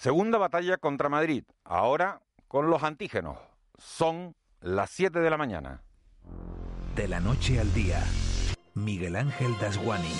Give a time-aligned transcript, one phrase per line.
[0.00, 3.36] Segunda batalla contra Madrid, ahora con los antígenos.
[3.76, 5.82] Son las 7 de la mañana.
[6.96, 8.02] De la noche al día,
[8.72, 10.14] Miguel Ángel Dasguani.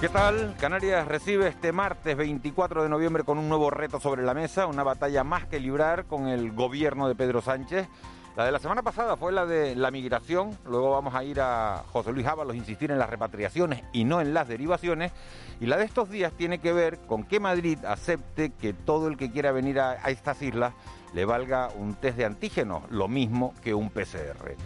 [0.00, 0.56] ¿Qué tal?
[0.58, 4.82] Canarias recibe este martes 24 de noviembre con un nuevo reto sobre la mesa, una
[4.82, 7.86] batalla más que librar con el gobierno de Pedro Sánchez.
[8.34, 11.84] La de la semana pasada fue la de la migración, luego vamos a ir a
[11.92, 15.12] José Luis Ábalos insistir en las repatriaciones y no en las derivaciones,
[15.60, 19.18] y la de estos días tiene que ver con que Madrid acepte que todo el
[19.18, 20.72] que quiera venir a, a estas islas
[21.12, 24.56] le valga un test de antígenos, lo mismo que un PCR.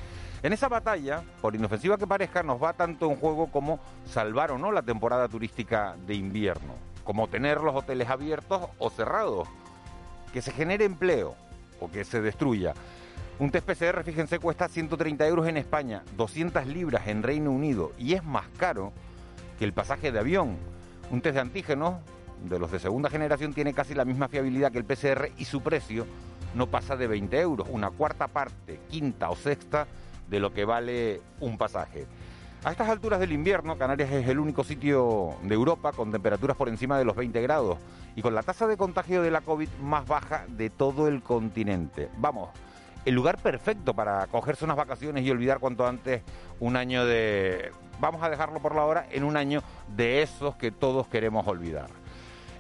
[0.45, 4.59] En esa batalla, por inofensiva que parezca, nos va tanto en juego como salvar o
[4.59, 9.49] no la temporada turística de invierno, como tener los hoteles abiertos o cerrados,
[10.33, 11.35] que se genere empleo
[11.81, 12.75] o que se destruya.
[13.39, 18.15] Un test PCR, fíjense, cuesta 130 euros en España, 200 libras en Reino Unido y
[18.15, 18.95] es más caro
[19.59, 20.57] que el pasaje de avión.
[21.11, 21.97] Un test de antígenos
[22.49, 25.61] de los de segunda generación tiene casi la misma fiabilidad que el PCR y su
[25.61, 26.07] precio
[26.55, 29.87] no pasa de 20 euros, una cuarta parte, quinta o sexta
[30.31, 32.07] de lo que vale un pasaje.
[32.65, 36.71] A estas alturas del invierno, Canarias es el único sitio de Europa con temperaturas por
[36.71, 37.77] encima de los 20 grados
[38.17, 42.09] y con la tasa de contagio de la COVID más baja de todo el continente.
[42.17, 42.49] Vamos,
[43.07, 46.23] el lugar perfecto para cogerse unas vacaciones y olvidar cuanto antes
[46.59, 47.71] un año de...
[48.01, 49.63] Vamos a dejarlo por la hora en un año
[49.97, 51.87] de esos que todos queremos olvidar.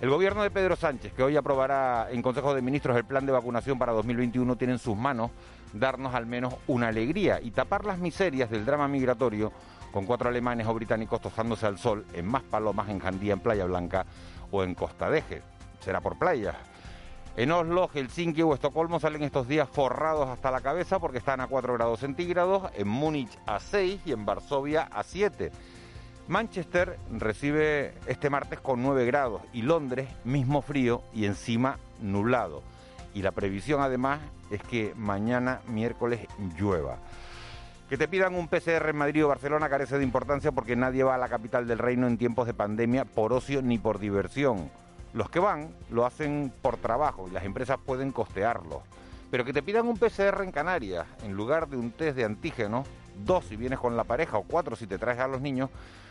[0.00, 3.32] El gobierno de Pedro Sánchez, que hoy aprobará en Consejo de Ministros el plan de
[3.32, 5.32] vacunación para 2021, tiene en sus manos
[5.72, 9.52] darnos al menos una alegría y tapar las miserias del drama migratorio
[9.90, 13.64] con cuatro alemanes o británicos tostándose al sol en Más Palomas, en Jandía, en Playa
[13.64, 14.06] Blanca
[14.52, 15.42] o en Costa Deje.
[15.80, 16.54] Será por playas.
[17.36, 21.46] En Oslo, Helsinki o Estocolmo salen estos días forrados hasta la cabeza porque están a
[21.48, 25.52] 4 grados centígrados, en Múnich a 6 y en Varsovia a 7.
[26.28, 32.62] Manchester recibe este martes con 9 grados y Londres mismo frío y encima nublado.
[33.12, 36.20] Y la previsión además es que mañana miércoles
[36.58, 36.96] llueva.
[37.90, 41.16] Que te pidan un PCR en Madrid o Barcelona carece de importancia porque nadie va
[41.16, 44.70] a la capital del reino en tiempos de pandemia por ocio ni por diversión.
[45.16, 48.82] Los que van lo hacen por trabajo y las empresas pueden costearlo.
[49.30, 52.84] Pero que te pidan un PCR en Canarias en lugar de un test de antígeno,
[53.24, 55.70] dos si vienes con la pareja o cuatro si te traes a los niños,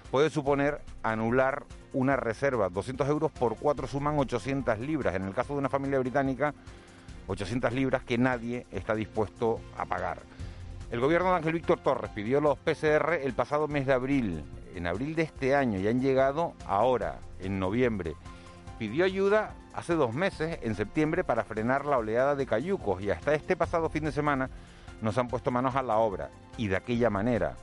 [0.09, 2.69] puede suponer anular una reserva.
[2.69, 5.13] 200 euros por cuatro suman 800 libras.
[5.13, 6.55] En el caso de una familia británica,
[7.27, 10.17] 800 libras que nadie está dispuesto a pagar.
[10.89, 14.43] El gobierno de Ángel Víctor Torres pidió los PCR el pasado mes de abril,
[14.73, 18.15] en abril de este año, y han llegado ahora, en noviembre
[18.77, 23.33] pidió ayuda hace dos meses, en septiembre, para frenar la oleada de cayucos y hasta
[23.33, 24.49] este pasado fin de semana
[25.01, 27.55] nos han puesto manos a la obra y de aquella manera.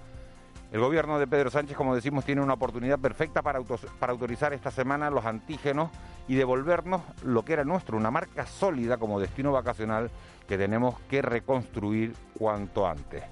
[0.73, 3.61] El gobierno de Pedro Sánchez, como decimos, tiene una oportunidad perfecta para,
[3.99, 5.91] para autorizar esta semana los antígenos
[6.29, 10.11] y devolvernos lo que era nuestro, una marca sólida como destino vacacional
[10.49, 13.23] que tenemos que reconstruir cuanto antes.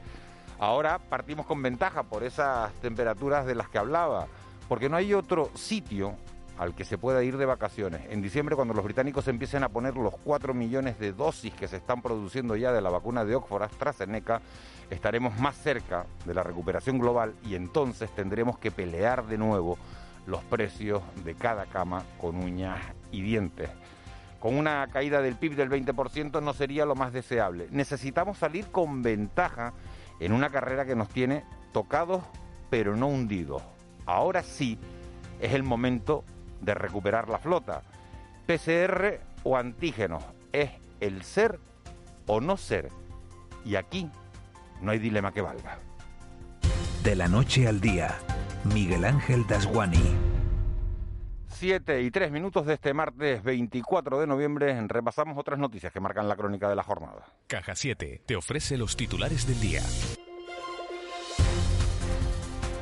[0.59, 4.27] Ahora partimos con ventaja por esas temperaturas de las que hablaba,
[4.69, 6.17] porque no hay otro sitio
[6.61, 8.03] al que se pueda ir de vacaciones.
[8.11, 11.79] En diciembre, cuando los británicos empiecen a poner los 4 millones de dosis que se
[11.79, 14.43] están produciendo ya de la vacuna de Oxford AstraZeneca,
[14.91, 19.79] estaremos más cerca de la recuperación global y entonces tendremos que pelear de nuevo
[20.27, 22.79] los precios de cada cama con uñas
[23.11, 23.71] y dientes.
[24.39, 27.69] Con una caída del PIB del 20% no sería lo más deseable.
[27.71, 29.73] Necesitamos salir con ventaja
[30.19, 31.43] en una carrera que nos tiene
[31.73, 32.23] tocados
[32.69, 33.63] pero no hundidos.
[34.05, 34.79] Ahora sí
[35.41, 36.23] es el momento
[36.61, 37.83] de recuperar la flota.
[38.47, 41.59] PCR o antígenos es el ser
[42.27, 42.89] o no ser.
[43.65, 44.11] Y aquí
[44.81, 45.79] no hay dilema que valga.
[47.03, 48.19] De la noche al día,
[48.75, 50.31] Miguel Ángel Dasguani.
[51.49, 56.27] Siete y tres minutos de este martes 24 de noviembre repasamos otras noticias que marcan
[56.27, 57.27] la crónica de la jornada.
[57.49, 59.83] Caja 7 te ofrece los titulares del día.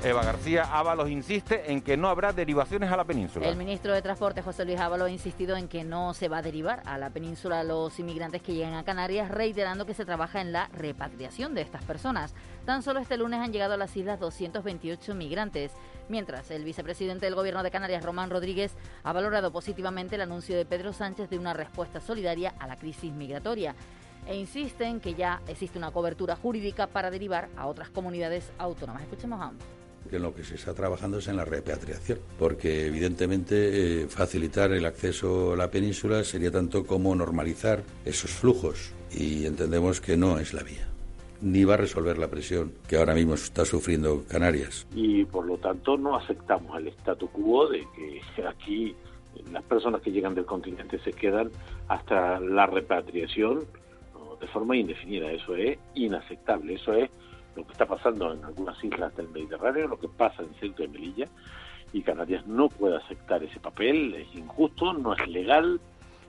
[0.04, 3.48] Eva García Ábalos insiste en que no habrá derivaciones a la península.
[3.48, 6.42] El ministro de Transporte, José Luis Ábalos, ha insistido en que no se va a
[6.42, 10.53] derivar a la península los inmigrantes que lleguen a Canarias, reiterando que se trabaja en
[10.53, 12.34] la repatriación de estas personas.
[12.65, 15.72] Tan solo este lunes han llegado a las islas 228 migrantes,
[16.09, 20.65] mientras el vicepresidente del Gobierno de Canarias, Román Rodríguez, ha valorado positivamente el anuncio de
[20.65, 23.74] Pedro Sánchez de una respuesta solidaria a la crisis migratoria
[24.27, 29.03] e insiste en que ya existe una cobertura jurídica para derivar a otras comunidades autónomas.
[29.03, 29.78] Escuchemos a ambos
[30.09, 34.72] que en lo que se está trabajando es en la repatriación, porque evidentemente eh, facilitar
[34.72, 40.39] el acceso a la península sería tanto como normalizar esos flujos y entendemos que no
[40.39, 40.89] es la vía
[41.41, 44.89] ni va a resolver la presión que ahora mismo está sufriendo Canarias.
[44.93, 48.95] Y por lo tanto no aceptamos el statu quo de que aquí
[49.53, 51.51] las personas que llegan del continente se quedan
[51.87, 53.65] hasta la repatriación
[54.41, 55.31] de forma indefinida.
[55.33, 56.75] Eso es inaceptable.
[56.75, 57.11] Eso es
[57.59, 60.89] lo que está pasando en algunas islas del Mediterráneo, lo que pasa en Ceuta y
[60.89, 61.28] Melilla.
[61.93, 65.81] Y Canarias no puede aceptar ese papel, es injusto, no es legal,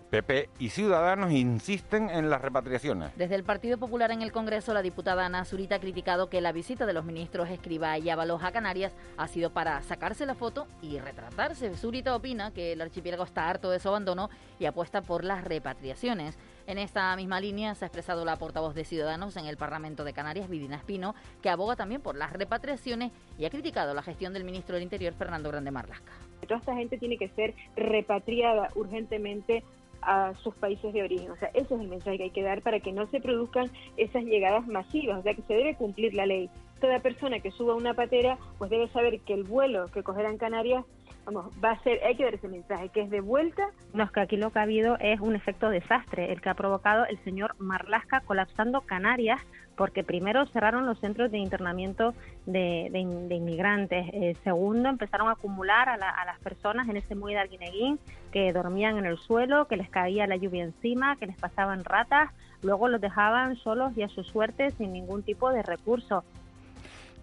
[0.10, 3.16] PP y Ciudadanos insisten en las repatriaciones.
[3.16, 6.52] Desde el Partido Popular en el Congreso, la diputada Ana Zurita ha criticado que la
[6.52, 10.68] visita de los ministros Escriba y Ábalos a Canarias ha sido para sacarse la foto
[10.82, 11.76] y retratarse.
[11.76, 16.40] Zurita opina que el archipiélago está harto de su abandono y apuesta por las repatriaciones.
[16.66, 20.14] En esta misma línea se ha expresado la portavoz de Ciudadanos en el Parlamento de
[20.14, 24.44] Canarias, Vidina Espino, que aboga también por las repatriaciones y ha criticado la gestión del
[24.44, 26.12] ministro del Interior, Fernando Grande Marlasca.
[26.48, 29.64] Toda esta gente tiene que ser repatriada urgentemente
[30.02, 31.32] a sus países de origen.
[31.32, 33.70] O sea, ese es el mensaje que hay que dar para que no se produzcan
[33.98, 36.50] esas llegadas masivas, o sea, que se debe cumplir la ley.
[36.80, 40.38] Toda persona que suba una patera, pues debe saber que el vuelo que cogerá en
[40.38, 40.86] Canarias
[41.32, 43.70] vamos, va a ser, hay que dar ese mensaje, que es de vuelta.
[43.94, 47.06] No, que aquí lo que ha habido es un efecto desastre, el que ha provocado
[47.06, 49.42] el señor Marlasca colapsando Canarias,
[49.76, 52.14] porque primero cerraron los centros de internamiento
[52.46, 58.00] de, inmigrantes, eh, segundo empezaron a acumular a, las personas en ese muelle de Arguineguín
[58.32, 62.32] que dormían en el suelo, que les caía la lluvia encima, que les pasaban ratas,
[62.62, 66.26] luego los dejaban solos y a su suerte sin ningún tipo de recurso.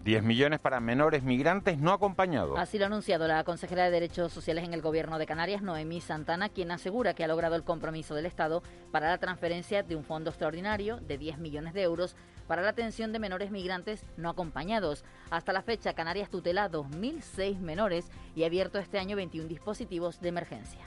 [0.07, 2.57] 10 millones para menores migrantes no acompañados.
[2.57, 5.99] Así lo ha anunciado la consejera de Derechos Sociales en el Gobierno de Canarias, Noemí
[5.99, 8.63] Santana, quien asegura que ha logrado el compromiso del Estado
[8.93, 12.15] para la transferencia de un fondo extraordinario de 10 millones de euros
[12.47, 15.03] para la atención de menores migrantes no acompañados.
[15.29, 20.29] Hasta la fecha, Canarias tutela 2.006 menores y ha abierto este año 21 dispositivos de
[20.29, 20.85] emergencia.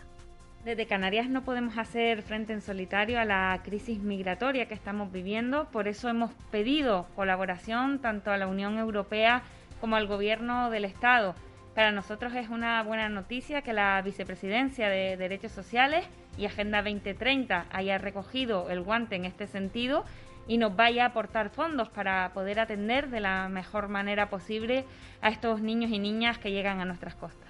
[0.65, 5.65] Desde Canarias no podemos hacer frente en solitario a la crisis migratoria que estamos viviendo,
[5.71, 9.43] por eso hemos pedido colaboración tanto a la Unión Europea
[9.81, 11.35] como al Gobierno del Estado.
[11.75, 16.05] Para nosotros es una buena noticia que la Vicepresidencia de Derechos Sociales
[16.37, 20.05] y Agenda 2030 haya recogido el guante en este sentido
[20.47, 24.85] y nos vaya a aportar fondos para poder atender de la mejor manera posible
[25.23, 27.50] a estos niños y niñas que llegan a nuestras costas.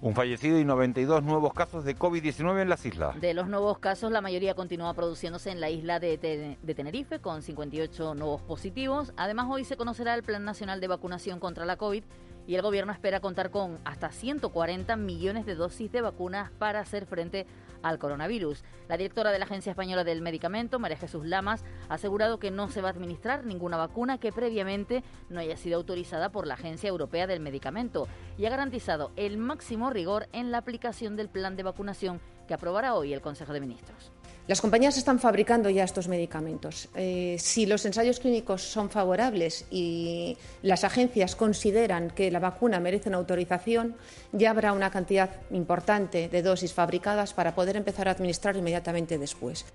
[0.00, 3.20] Un fallecido y 92 nuevos casos de COVID-19 en las islas.
[3.20, 7.42] De los nuevos casos, la mayoría continúa produciéndose en la isla de, de, Tenerife, con
[7.42, 9.12] 58 nuevos positivos.
[9.16, 12.04] Además, hoy se conocerá el Plan Nacional de Vacunación contra la COVID
[12.48, 17.04] y el gobierno espera contar con hasta 140 millones de dosis de vacunas para hacer
[17.04, 17.46] frente
[17.82, 18.64] al coronavirus.
[18.88, 22.68] La directora de la Agencia Española del Medicamento, María Jesús Lamas, ha asegurado que no
[22.68, 26.88] se va a administrar ninguna vacuna que previamente no haya sido autorizada por la Agencia
[26.88, 28.08] Europea del Medicamento
[28.38, 32.18] y ha garantizado el máximo rigor en la aplicación del plan de vacunación
[32.48, 34.10] que aprobará hoy el Consejo de Ministros.
[34.48, 36.88] Las compañías están fabricando ya estos medicamentos.
[36.94, 43.10] Eh, si los ensayos clínicos son favorables y las agencias consideran que la vacuna merece
[43.10, 43.94] una autorización,
[44.32, 49.66] ya habrá una cantidad importante de dosis fabricadas para poder empezar a administrar inmediatamente después.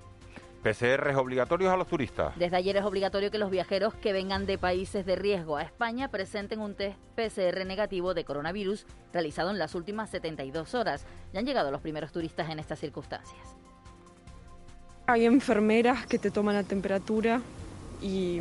[0.64, 2.36] PCR obligatorios a los turistas.
[2.40, 6.10] Desde ayer es obligatorio que los viajeros que vengan de países de riesgo a España
[6.10, 11.06] presenten un test PCR negativo de coronavirus realizado en las últimas 72 horas.
[11.32, 13.63] Ya han llegado los primeros turistas en estas circunstancias.
[15.06, 17.42] Hay enfermeras que te toman la temperatura
[18.02, 18.40] y,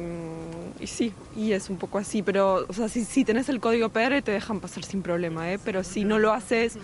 [0.85, 4.23] sí, y es un poco así, pero o sea, si, si tenés el código PR
[4.23, 5.59] te dejan pasar sin problema, ¿eh?
[5.65, 6.79] pero si no lo haces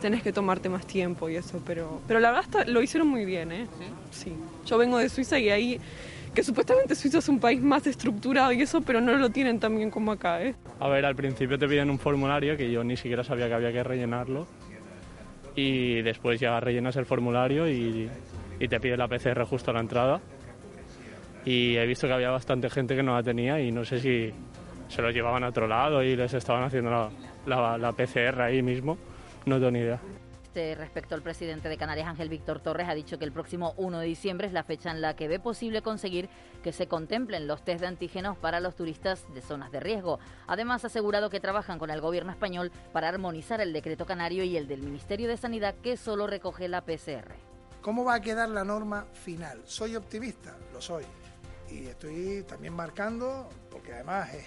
[0.00, 3.52] tenés que tomarte más tiempo y eso, pero, pero la verdad lo hicieron muy bien.
[3.52, 3.66] ¿eh?
[4.10, 4.32] ¿Sí?
[4.66, 5.80] Yo vengo de Suiza y ahí
[6.34, 9.76] que supuestamente Suiza es un país más estructurado y eso, pero no lo tienen tan
[9.76, 10.42] bien como acá.
[10.42, 10.54] ¿eh?
[10.78, 13.72] A ver, al principio te piden un formulario que yo ni siquiera sabía que había
[13.72, 14.46] que rellenarlo
[15.56, 18.08] y después ya rellenas el formulario y
[18.60, 20.20] y te pide la PCR justo a la entrada.
[21.44, 24.32] Y he visto que había bastante gente que no la tenía y no sé si
[24.88, 27.10] se lo llevaban a otro lado y les estaban haciendo
[27.46, 28.98] la, la, PCR ahí mismo.
[29.46, 29.98] No tengo ni idea.
[30.50, 34.00] Este, respecto al presidente de Canarias, Ángel Víctor Torres, ha dicho que el próximo 1
[34.00, 36.28] de diciembre es la fecha en la que ve posible conseguir
[36.64, 40.18] que se contemplen los test de antígenos para los turistas de zonas de riesgo.
[40.48, 44.56] Además, ha asegurado que trabajan con el gobierno español para armonizar el decreto canario y
[44.56, 47.50] el del Ministerio de Sanidad que solo recoge la PCR.
[47.82, 49.62] ¿Cómo va a quedar la norma final?
[49.64, 50.54] ¿Soy optimista?
[50.72, 51.04] Lo soy.
[51.70, 54.46] Y estoy también marcando, porque además es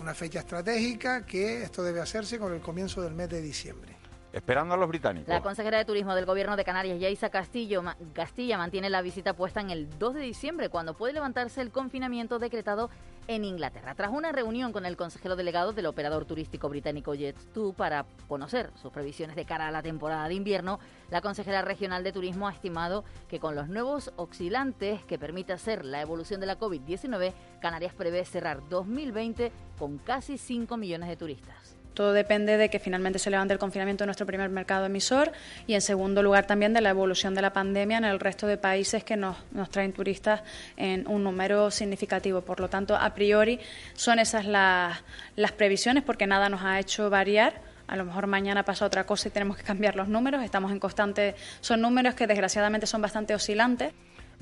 [0.00, 3.96] una fecha estratégica, que esto debe hacerse con el comienzo del mes de diciembre.
[4.32, 5.28] Esperando a los británicos.
[5.28, 7.82] La consejera de Turismo del Gobierno de Canarias, Yaisa Castillo,
[8.14, 12.38] Castilla, mantiene la visita puesta en el 2 de diciembre, cuando puede levantarse el confinamiento
[12.38, 12.88] decretado
[13.28, 13.94] en Inglaterra.
[13.94, 18.92] Tras una reunión con el consejero delegado del operador turístico británico Jet2 para conocer sus
[18.92, 20.78] previsiones de cara a la temporada de invierno,
[21.10, 25.84] la consejera regional de Turismo ha estimado que con los nuevos oscilantes que permite hacer
[25.84, 31.71] la evolución de la COVID-19, Canarias prevé cerrar 2020 con casi 5 millones de turistas.
[31.94, 35.32] Todo depende de que finalmente se levante el confinamiento en nuestro primer mercado emisor
[35.66, 38.56] y, en segundo lugar, también de la evolución de la pandemia en el resto de
[38.56, 40.42] países que nos, nos traen turistas
[40.76, 42.40] en un número significativo.
[42.42, 43.60] Por lo tanto, a priori
[43.94, 45.02] son esas las,
[45.36, 49.28] las previsiones porque nada nos ha hecho variar a lo mejor mañana pasa otra cosa
[49.28, 50.42] y tenemos que cambiar los números.
[50.42, 53.92] Estamos en constante, son números que desgraciadamente son bastante oscilantes.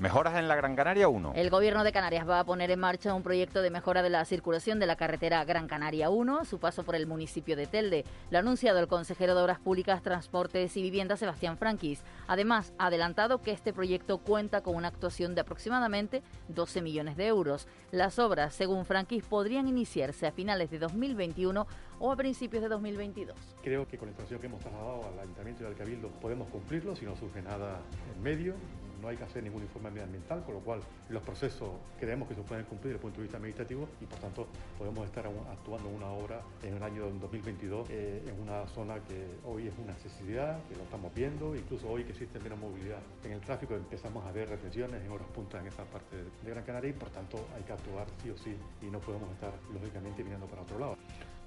[0.01, 1.33] Mejoras en la Gran Canaria 1.
[1.35, 4.25] El Gobierno de Canarias va a poner en marcha un proyecto de mejora de la
[4.25, 8.03] circulación de la carretera Gran Canaria 1, su paso por el municipio de Telde.
[8.31, 12.01] Lo ha anunciado el consejero de Obras Públicas, Transportes y Vivienda, Sebastián Franquis.
[12.25, 17.27] Además, ha adelantado que este proyecto cuenta con una actuación de aproximadamente 12 millones de
[17.27, 17.67] euros.
[17.91, 21.67] Las obras, según Franquis, podrían iniciarse a finales de 2021
[21.99, 23.37] o a principios de 2022.
[23.61, 26.95] Creo que con la información que hemos trasladado al Ayuntamiento y al Cabildo podemos cumplirlo
[26.95, 27.81] si no surge nada
[28.15, 28.55] en medio
[29.01, 32.41] no hay que hacer ningún informe medioambiental, con lo cual los procesos creemos que se
[32.41, 36.07] pueden cumplir desde el punto de vista administrativo y por tanto podemos estar actuando una
[36.07, 40.75] obra en el año 2022 eh, en una zona que hoy es una necesidad, que
[40.75, 44.49] lo estamos viendo, incluso hoy que existe menos movilidad en el tráfico empezamos a ver
[44.49, 47.73] retenciones en horas puntas en esta parte de Gran Canaria y por tanto hay que
[47.73, 50.97] actuar sí o sí y no podemos estar lógicamente mirando para otro lado.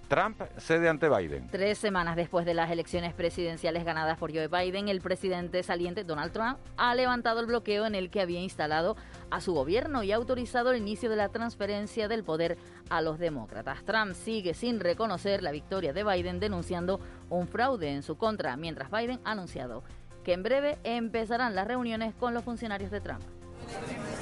[0.09, 1.49] Trump cede ante Biden.
[1.49, 6.33] Tres semanas después de las elecciones presidenciales ganadas por Joe Biden, el presidente saliente Donald
[6.33, 8.97] Trump ha levantado el bloqueo en el que había instalado
[9.31, 12.59] a su gobierno y ha autorizado el inicio de la transferencia del poder
[12.91, 13.85] a los demócratas.
[13.85, 18.91] Trump sigue sin reconocer la victoria de Biden, denunciando un fraude en su contra, mientras
[18.91, 19.83] Biden ha anunciado
[20.23, 23.23] que en breve empezarán las reuniones con los funcionarios de Trump.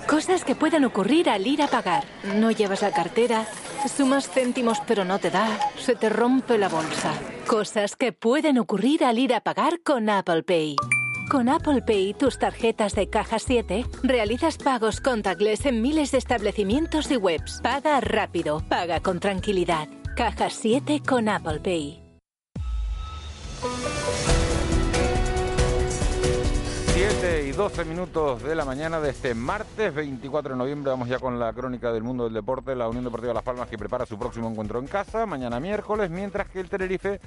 [0.06, 2.04] Cosas que pueden ocurrir al ir a pagar.
[2.36, 3.46] No llevas la cartera,
[3.94, 7.12] sumas céntimos pero no te da, se te rompe la bolsa.
[7.46, 10.76] Cosas que pueden ocurrir al ir a pagar con Apple Pay.
[11.30, 17.10] Con Apple Pay, tus tarjetas de caja 7, realizas pagos contactless en miles de establecimientos
[17.10, 17.60] y webs.
[17.62, 19.88] Paga rápido, paga con tranquilidad.
[20.14, 22.02] Caja 7 con Apple Pay.
[26.94, 30.90] 7 y 12 minutos de la mañana de este martes 24 de noviembre.
[30.90, 32.76] Vamos ya con la crónica del mundo del deporte.
[32.76, 36.50] La Unión Deportiva Las Palmas que prepara su próximo encuentro en casa mañana miércoles, mientras
[36.50, 37.18] que el Tenerife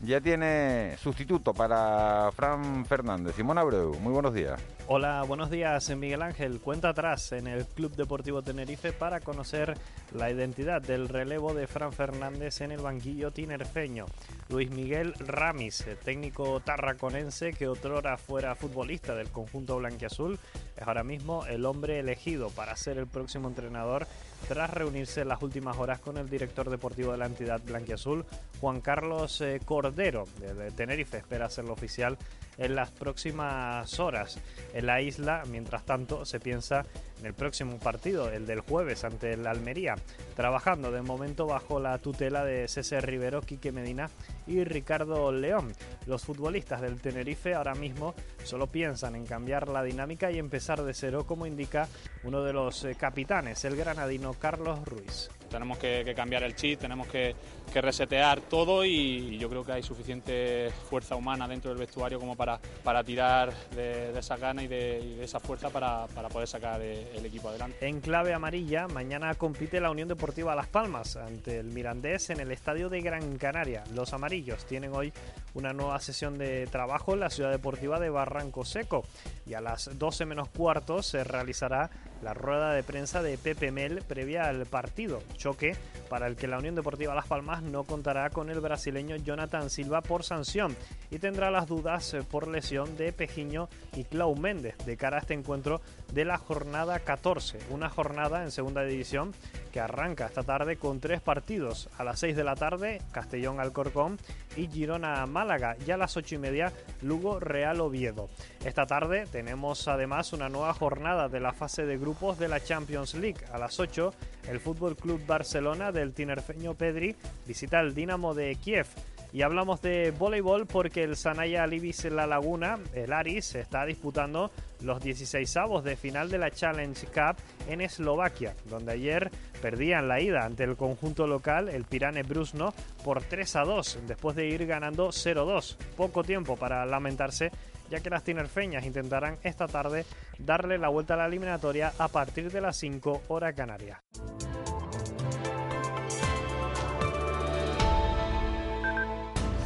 [0.00, 3.34] ya tiene sustituto para Fran Fernández.
[3.34, 4.60] Simón Abreu, muy buenos días.
[4.86, 6.60] Hola, buenos días, Miguel Ángel.
[6.60, 9.74] Cuenta atrás en el Club Deportivo Tenerife para conocer
[10.14, 14.06] la identidad del relevo de Fran Fernández en el banquillo tinerfeño.
[14.50, 20.38] Luis Miguel Ramis, técnico tarraconense que otrora fuera futbolista del conjunto blanquiazul,
[20.76, 24.06] es ahora mismo el hombre elegido para ser el próximo entrenador
[24.48, 28.24] tras reunirse en las últimas horas con el director deportivo de la entidad blanquiazul,
[28.60, 31.18] Juan Carlos eh, Cordero, de Tenerife.
[31.18, 32.18] Espera hacerlo oficial
[32.58, 34.38] en las próximas horas
[34.74, 35.44] en la isla.
[35.50, 36.84] Mientras tanto, se piensa
[37.20, 39.96] en el próximo partido, el del jueves ante el Almería,
[40.36, 44.10] trabajando de momento bajo la tutela de César Rivero, Quique Medina
[44.46, 45.72] y Ricardo León.
[46.06, 50.94] Los futbolistas del Tenerife ahora mismo solo piensan en cambiar la dinámica y empezar de
[50.94, 51.88] cero, como indica
[52.24, 55.30] uno de los eh, capitanes, el granadino Carlos Ruiz.
[55.48, 57.34] Tenemos que, cambiar el chip, tenemos que,
[57.74, 62.58] resetear todo y, yo creo que hay suficiente fuerza humana dentro del vestuario como para,
[62.82, 67.48] para tirar de, esa gana y de, esa fuerza para, poder sacar eh, el equipo
[67.48, 67.86] adelante.
[67.86, 72.50] En clave amarilla, mañana compite la Unión Deportiva Las Palmas ante el Mirandés en el
[72.50, 73.84] estadio de Gran Canaria.
[73.94, 75.12] Los amarillos tienen hoy
[75.54, 79.04] una nueva sesión de trabajo en la ciudad deportiva de Barranco Seco
[79.46, 81.90] y a las 12 menos cuartos se realizará
[82.22, 85.76] la rueda de prensa de Pepe Mel previa al partido, choque
[86.08, 90.00] para el que la Unión Deportiva Las Palmas no contará con el brasileño Jonathan Silva
[90.00, 90.76] por sanción
[91.10, 95.20] y tendrá las dudas eh, por lesión de Pejiño y Clau Méndez de cara a
[95.20, 95.80] este encuentro
[96.12, 99.32] de la jornada 14, una jornada en segunda división
[99.68, 101.88] que arranca esta tarde con tres partidos.
[101.98, 104.18] A las 6 de la tarde, Castellón Alcorcón
[104.56, 105.76] y Girona Málaga.
[105.86, 106.72] Y a las 8 y media,
[107.02, 108.28] Lugo Real Oviedo.
[108.64, 113.14] Esta tarde tenemos además una nueva jornada de la fase de grupos de la Champions
[113.14, 113.44] League.
[113.52, 114.12] A las 8,
[114.48, 117.14] el Fútbol Club Barcelona del tinerfeño Pedri
[117.46, 118.86] visita el Dinamo de Kiev.
[119.30, 124.50] Y hablamos de voleibol porque el Sanaya Libis La Laguna, el Aris, está disputando
[124.80, 127.36] los 16 avos de final de la Challenge Cup
[127.68, 132.72] en Eslovaquia, donde ayer perdían la ida ante el conjunto local, el Pirane Brusno,
[133.04, 135.76] por 3 a 2, después de ir ganando 0-2.
[135.94, 137.50] Poco tiempo para lamentarse,
[137.90, 140.04] ya que las tinerfeñas intentarán esta tarde
[140.38, 144.02] darle la vuelta a la eliminatoria a partir de las 5 hora canaria.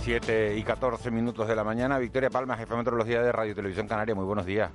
[0.02, 1.97] 7 y 14 minutos de la mañana.
[1.99, 4.17] Victoria Palma, jefe de los días de Radio Televisión Canaria.
[4.17, 4.71] Muy buenos días.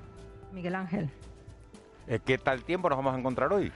[0.54, 1.10] Miguel Ángel.
[2.08, 3.72] Eh, ¿Qué tal tiempo nos vamos a encontrar hoy?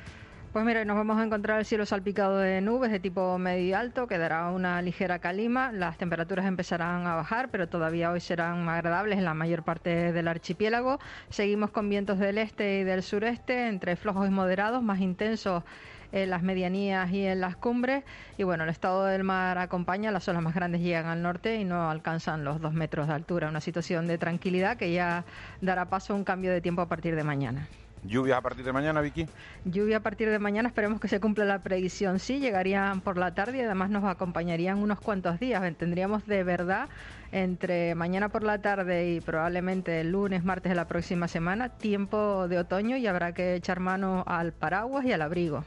[0.54, 3.72] Pues mira, nos vamos a encontrar el cielo salpicado de nubes de tipo medio y
[3.72, 9.18] alto, quedará una ligera calima, las temperaturas empezarán a bajar, pero todavía hoy serán agradables
[9.18, 11.00] en la mayor parte del archipiélago.
[11.30, 15.64] Seguimos con vientos del este y del sureste, entre flojos y moderados, más intensos
[16.12, 18.04] en las medianías y en las cumbres.
[18.38, 21.64] Y bueno, el estado del mar acompaña, las olas más grandes llegan al norte y
[21.64, 23.48] no alcanzan los dos metros de altura.
[23.48, 25.24] Una situación de tranquilidad que ya
[25.62, 27.70] dará paso a un cambio de tiempo a partir de mañana.
[28.04, 29.28] ¿Lluvias a partir de mañana, Vicky?
[29.66, 32.20] Lluvia a partir de mañana, esperemos que se cumpla la predicción.
[32.20, 35.62] Sí, llegarían por la tarde y además nos acompañarían unos cuantos días.
[35.78, 36.90] Tendríamos de verdad
[37.32, 42.48] entre mañana por la tarde y probablemente el lunes, martes de la próxima semana, tiempo
[42.48, 45.64] de otoño y habrá que echar mano al paraguas y al abrigo.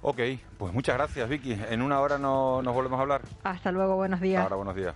[0.00, 0.20] Ok,
[0.58, 1.56] pues muchas gracias, Vicky.
[1.70, 3.22] En una hora no, nos volvemos a hablar.
[3.44, 4.42] Hasta luego, buenos días.
[4.42, 4.94] Ahora, buenos días.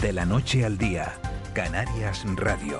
[0.00, 1.12] De la noche al día,
[1.52, 2.78] Canarias Radio.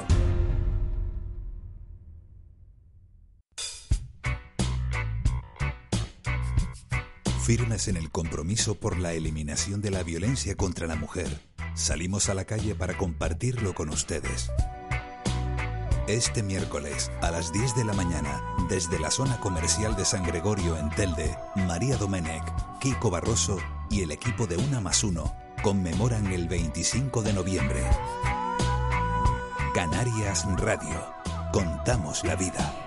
[7.45, 11.29] Firmes en el compromiso por la eliminación de la violencia contra la mujer,
[11.75, 14.51] salimos a la calle para compartirlo con ustedes.
[16.09, 20.79] Este miércoles, a las 10 de la mañana, desde la zona comercial de San Gregorio
[20.79, 23.59] en Telde, María Domenech, Kiko Barroso
[23.91, 27.83] y el equipo de Una más Uno conmemoran el 25 de noviembre.
[29.75, 31.13] Canarias Radio.
[31.53, 32.84] Contamos la vida.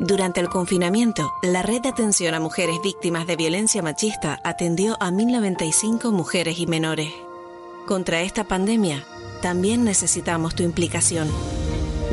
[0.00, 5.10] Durante el confinamiento, la Red de Atención a Mujeres Víctimas de Violencia Machista atendió a
[5.10, 7.12] 1.095 mujeres y menores.
[7.86, 9.04] Contra esta pandemia,
[9.42, 11.28] también necesitamos tu implicación.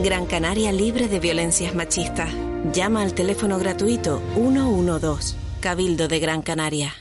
[0.04, 2.30] Gran Canaria libre de violencias machistas.
[2.74, 6.94] Llama al teléfono gratuito 112, Cabildo de Gran Canaria.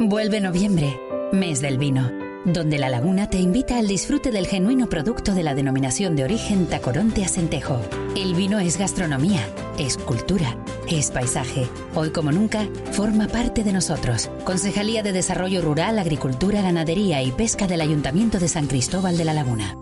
[0.00, 0.98] Vuelve noviembre,
[1.32, 2.10] mes del vino,
[2.44, 6.66] donde La Laguna te invita al disfrute del genuino producto de la denominación de origen
[6.66, 7.80] Tacoronte Acentejo.
[8.16, 9.46] El vino es gastronomía,
[9.78, 10.56] es cultura,
[10.88, 11.68] es paisaje.
[11.94, 14.30] Hoy como nunca, forma parte de nosotros.
[14.44, 19.34] Concejalía de Desarrollo Rural, Agricultura, Ganadería y Pesca del Ayuntamiento de San Cristóbal de la
[19.34, 19.76] Laguna.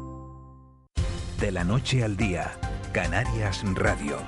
[1.40, 2.52] De la noche al día,
[2.92, 4.18] Canarias Radio.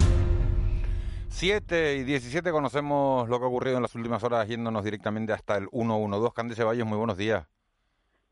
[1.29, 5.57] 7 y 17 conocemos lo que ha ocurrido en las últimas horas yéndonos directamente hasta
[5.57, 6.33] el 112.
[6.35, 7.47] Candice Valles, muy buenos días.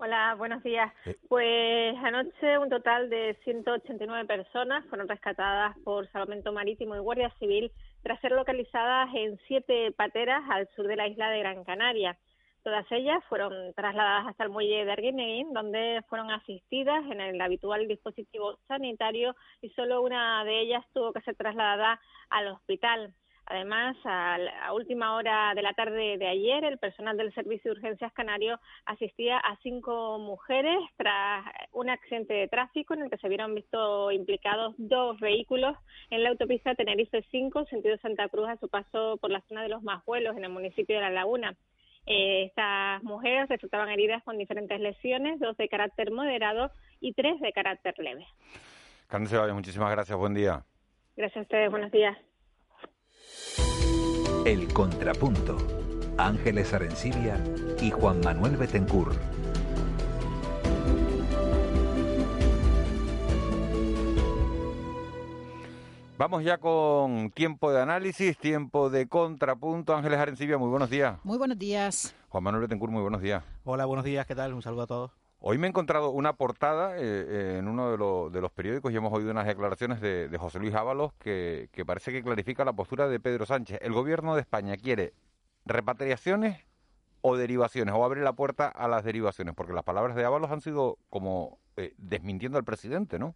[0.00, 0.92] Hola, buenos días.
[1.28, 7.72] Pues anoche un total de 189 personas fueron rescatadas por Salvamento Marítimo y Guardia Civil
[8.04, 12.16] tras ser localizadas en siete pateras al sur de la isla de Gran Canaria.
[12.62, 17.88] Todas ellas fueron trasladadas hasta el muelle de Arguineguín, donde fueron asistidas en el habitual
[17.88, 23.14] dispositivo sanitario y solo una de ellas tuvo que ser trasladada al hospital.
[23.50, 27.78] Además, a la última hora de la tarde de ayer, el personal del Servicio de
[27.78, 33.28] Urgencias Canario asistía a cinco mujeres tras un accidente de tráfico en el que se
[33.28, 35.74] vieron visto implicados dos vehículos
[36.10, 39.70] en la autopista Tenerife 5, sentido Santa Cruz, a su paso por la zona de
[39.70, 41.56] los Majuelos, en el municipio de La Laguna.
[42.04, 47.52] Eh, estas mujeres resultaban heridas con diferentes lesiones, dos de carácter moderado y tres de
[47.54, 48.26] carácter leve.
[49.06, 50.18] Candice Valles, muchísimas gracias.
[50.18, 50.62] Buen día.
[51.16, 52.16] Gracias a ustedes, buenos días.
[54.44, 55.56] El Contrapunto.
[56.16, 57.42] Ángeles Arencibia
[57.80, 59.12] y Juan Manuel Betencur.
[66.18, 69.94] Vamos ya con tiempo de análisis, tiempo de contrapunto.
[69.94, 71.16] Ángeles Arencibia, muy buenos días.
[71.22, 72.12] Muy buenos días.
[72.28, 73.44] Juan Manuel Betancourt, muy buenos días.
[73.64, 74.52] Hola, buenos días, ¿qué tal?
[74.52, 75.17] Un saludo a todos.
[75.40, 78.92] Hoy me he encontrado una portada eh, eh, en uno de, lo- de los periódicos
[78.92, 82.64] y hemos oído unas declaraciones de, de José Luis Ábalos que, que parece que clarifica
[82.64, 83.78] la postura de Pedro Sánchez.
[83.82, 85.14] El gobierno de España quiere
[85.64, 86.64] repatriaciones
[87.20, 90.60] o derivaciones, o abre la puerta a las derivaciones, porque las palabras de Ábalos han
[90.60, 93.34] sido como eh, desmintiendo al presidente, ¿no?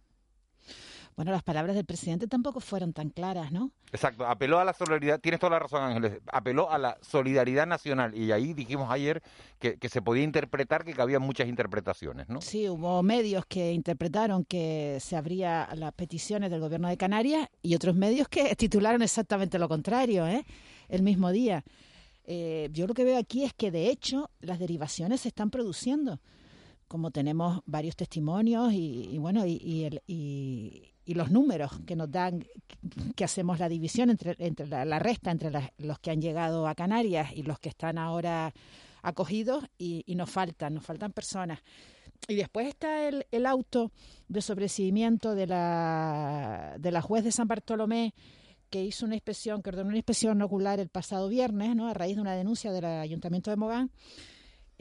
[1.15, 3.71] Bueno, las palabras del presidente tampoco fueron tan claras, ¿no?
[3.91, 8.15] Exacto, apeló a la solidaridad, tienes toda la razón Ángeles, apeló a la solidaridad nacional
[8.17, 9.21] y ahí dijimos ayer
[9.59, 12.41] que, que se podía interpretar que cabían muchas interpretaciones, ¿no?
[12.41, 17.75] Sí, hubo medios que interpretaron que se abría las peticiones del gobierno de Canarias y
[17.75, 20.43] otros medios que titularon exactamente lo contrario, ¿eh?
[20.89, 21.63] El mismo día.
[22.25, 26.19] Eh, yo lo que veo aquí es que, de hecho, las derivaciones se están produciendo.
[26.87, 31.95] Como tenemos varios testimonios y, y bueno, y, y el- y- y los números que
[31.95, 32.45] nos dan
[33.15, 36.67] que hacemos la división entre, entre la, la resta entre las- los que han llegado
[36.67, 38.53] a Canarias y los que están ahora
[39.01, 41.59] acogidos y, y nos faltan, nos faltan personas.
[42.27, 43.91] Y después está el, el auto
[44.29, 48.13] de sobreseimiento de la, de la juez de San Bartolomé
[48.69, 51.87] que hizo una inspección, que ordenó una inspección ocular el pasado viernes, ¿no?
[51.89, 53.91] a raíz de una denuncia del Ayuntamiento de Mogán,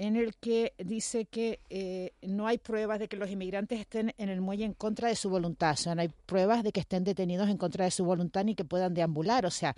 [0.03, 4.29] en el que dice que eh, no hay pruebas de que los inmigrantes estén en
[4.31, 7.05] el muelle en contra de su voluntad, o sea, no hay pruebas de que estén
[7.05, 9.77] detenidos en contra de su voluntad ni que puedan deambular, o sea,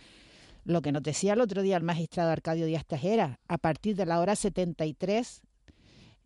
[0.65, 4.07] lo que nos decía el otro día el magistrado Arcadio Díaz Tajera, a partir de
[4.07, 5.43] la hora 73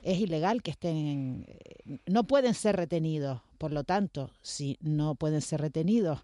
[0.05, 5.41] es ilegal que estén, eh, no pueden ser retenidos, por lo tanto, si no pueden
[5.41, 6.21] ser retenidos,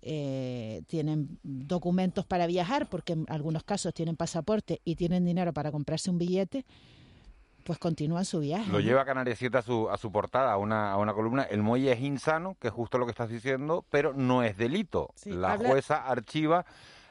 [0.00, 5.70] eh, tienen documentos para viajar, porque en algunos casos tienen pasaporte y tienen dinero para
[5.70, 6.64] comprarse un billete,
[7.64, 8.70] pues continúan su viaje.
[8.70, 11.42] Lo lleva Canarias 7 a su, a su portada, a una, a una columna.
[11.44, 15.10] El muelle es insano, que es justo lo que estás diciendo, pero no es delito.
[15.16, 16.64] Sí, la habla- jueza archiva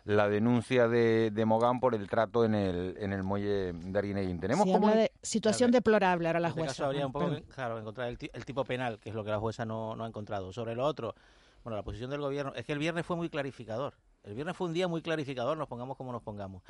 [0.06, 4.38] la denuncia de, de Mogán por el trato en el, en el muelle de Arguineguín.
[4.40, 4.90] Tenemos Sí, como...
[4.90, 6.74] habla de situación deplorable ahora la En este jueza.
[6.74, 7.44] caso habría un poco Perdón.
[7.44, 10.04] que, claro, encontrar el, el tipo penal, que es lo que la jueza no, no
[10.04, 10.52] ha encontrado.
[10.52, 11.16] Sobre lo otro,
[11.64, 13.94] bueno, la posición del gobierno, es que el viernes fue muy clarificador.
[14.26, 16.64] El viernes fue un día muy clarificador, nos pongamos como nos pongamos.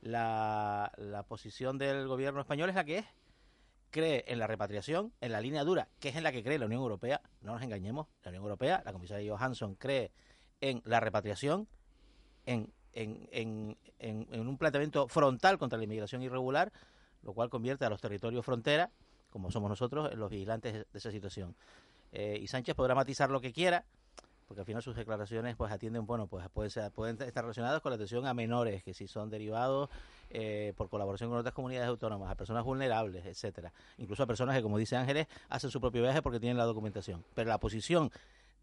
[0.00, 3.04] La, la posición del gobierno español es la que es.
[3.90, 6.66] Cree en la repatriación, en la línea dura, que es en la que cree la
[6.66, 7.20] Unión Europea.
[7.42, 10.12] No nos engañemos, la Unión Europea, la comisaria Johansson cree
[10.60, 11.66] en la repatriación,
[12.46, 16.72] en, en, en, en, un planteamiento frontal contra la inmigración irregular,
[17.22, 18.90] lo cual convierte a los territorios frontera,
[19.30, 21.56] como somos nosotros, en los vigilantes de esa situación.
[22.12, 23.84] Eh, y Sánchez podrá matizar lo que quiera,
[24.50, 27.90] porque al final sus declaraciones pues atienden, bueno, pues pueden, ser- pueden estar relacionadas con
[27.90, 29.88] la atención a menores, que si son derivados
[30.28, 33.72] eh, por colaboración con otras comunidades autónomas, a personas vulnerables, etcétera.
[33.98, 37.24] Incluso a personas que, como dice Ángeles, hacen su propio viaje porque tienen la documentación.
[37.36, 38.10] Pero la posición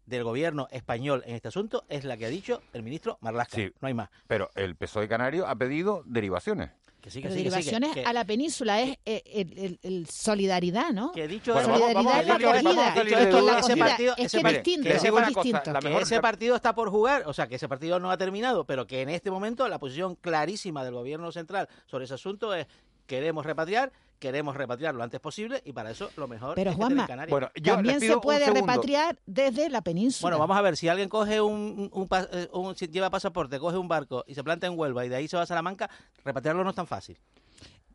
[0.08, 3.56] del gobierno español en este asunto es la que ha dicho el ministro Marlaska.
[3.56, 4.08] Sí, no hay más.
[4.26, 6.70] Pero el PSOE canario ha pedido derivaciones.
[7.00, 11.12] Que sí, Pero derivaciones a la península es eh, el, el- el solidaridad, ¿no?
[11.12, 12.94] Que dicho Bueno, solidaridad vamos la vamos a acogida.
[12.94, 15.02] salir Es que la partido, es ese que es distinto, que es
[15.34, 15.72] cosa, distinto.
[15.72, 18.16] la que mejor- ese partido está por jugar, o sea, que ese partido no ha
[18.18, 22.52] terminado, pero que en este momento la posición clarísima del gobierno central sobre ese asunto
[22.52, 22.66] es
[23.06, 26.82] queremos repatriar, queremos repatriar lo antes posible y para eso lo mejor Pero es que
[26.82, 27.30] Juanma, Canarias.
[27.30, 30.30] Bueno, yo También se puede repatriar desde la península.
[30.30, 31.90] Bueno, vamos a ver, si alguien coge un,
[32.32, 35.16] eh, un- si lleva pasaporte, coge un barco y se planta en Huelva y de
[35.16, 35.88] ahí se va a Salamanca,
[36.24, 37.16] repatriarlo no es tan fácil.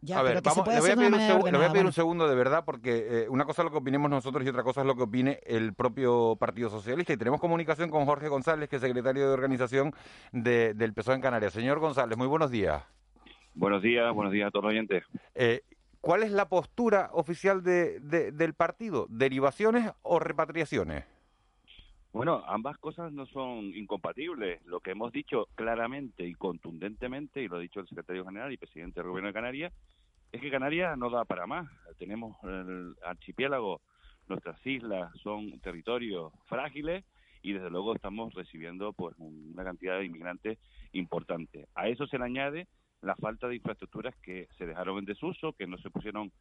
[0.05, 1.45] Ya, a ver, pero que se vamos, puede le voy a pedir, un, manera segu-
[1.51, 3.77] le voy a pedir un segundo de verdad, porque eh, una cosa es lo que
[3.77, 7.13] opinemos nosotros y otra cosa es lo que opine el propio Partido Socialista.
[7.13, 9.93] Y tenemos comunicación con Jorge González, que es secretario de organización
[10.33, 11.53] de- del PSOE en Canarias.
[11.53, 12.83] Señor González, muy buenos días.
[13.55, 15.03] Buenos días, buenos días a todos los oyentes.
[15.35, 15.61] Eh,
[16.03, 19.07] ¿Cuál es la postura oficial de- de- del partido?
[19.09, 21.05] ¿Derivaciones o repatriaciones?
[22.11, 24.61] Bueno, ambas cosas no son incompatibles.
[24.65, 28.57] Lo que hemos dicho claramente y contundentemente, y lo ha dicho el secretario general y
[28.57, 29.71] presidente del Gobierno de Canarias,
[30.33, 31.69] es que Canarias no da para más.
[31.97, 33.79] Tenemos el archipiélago,
[34.27, 37.05] nuestras islas son territorios frágiles
[37.41, 40.59] y desde luego estamos recibiendo pues una cantidad de inmigrantes
[40.91, 41.69] importante.
[41.75, 42.67] A eso se le añade
[43.03, 46.31] la falta de infraestructuras que se dejaron en desuso, que no se pusieron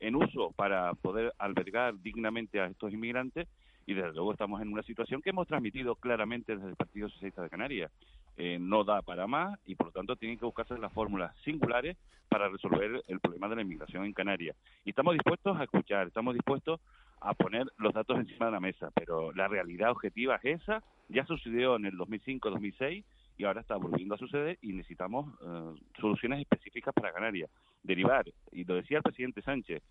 [0.00, 3.48] en uso para poder albergar dignamente a estos inmigrantes
[3.86, 7.42] y desde luego estamos en una situación que hemos transmitido claramente desde el Partido Socialista
[7.42, 7.90] de Canarias.
[8.36, 11.98] Eh, no da para más y por lo tanto tienen que buscarse las fórmulas singulares
[12.28, 14.56] para resolver el problema de la inmigración en Canarias.
[14.84, 16.80] Y estamos dispuestos a escuchar, estamos dispuestos
[17.20, 21.24] a poner los datos encima de la mesa, pero la realidad objetiva es esa, ya
[21.26, 23.04] sucedió en el 2005-2006
[23.42, 27.50] y ahora está volviendo a suceder y necesitamos eh, soluciones específicas para Canarias.
[27.82, 29.82] Derivar, y lo decía el presidente Sánchez,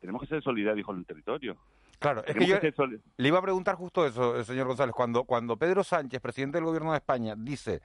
[0.00, 1.56] tenemos que ser solidarios con el territorio.
[1.98, 2.72] Claro, es que yo que
[3.16, 4.94] le iba a preguntar justo eso, eh, señor González.
[4.94, 7.80] Cuando, cuando Pedro Sánchez, presidente del Gobierno de España, dice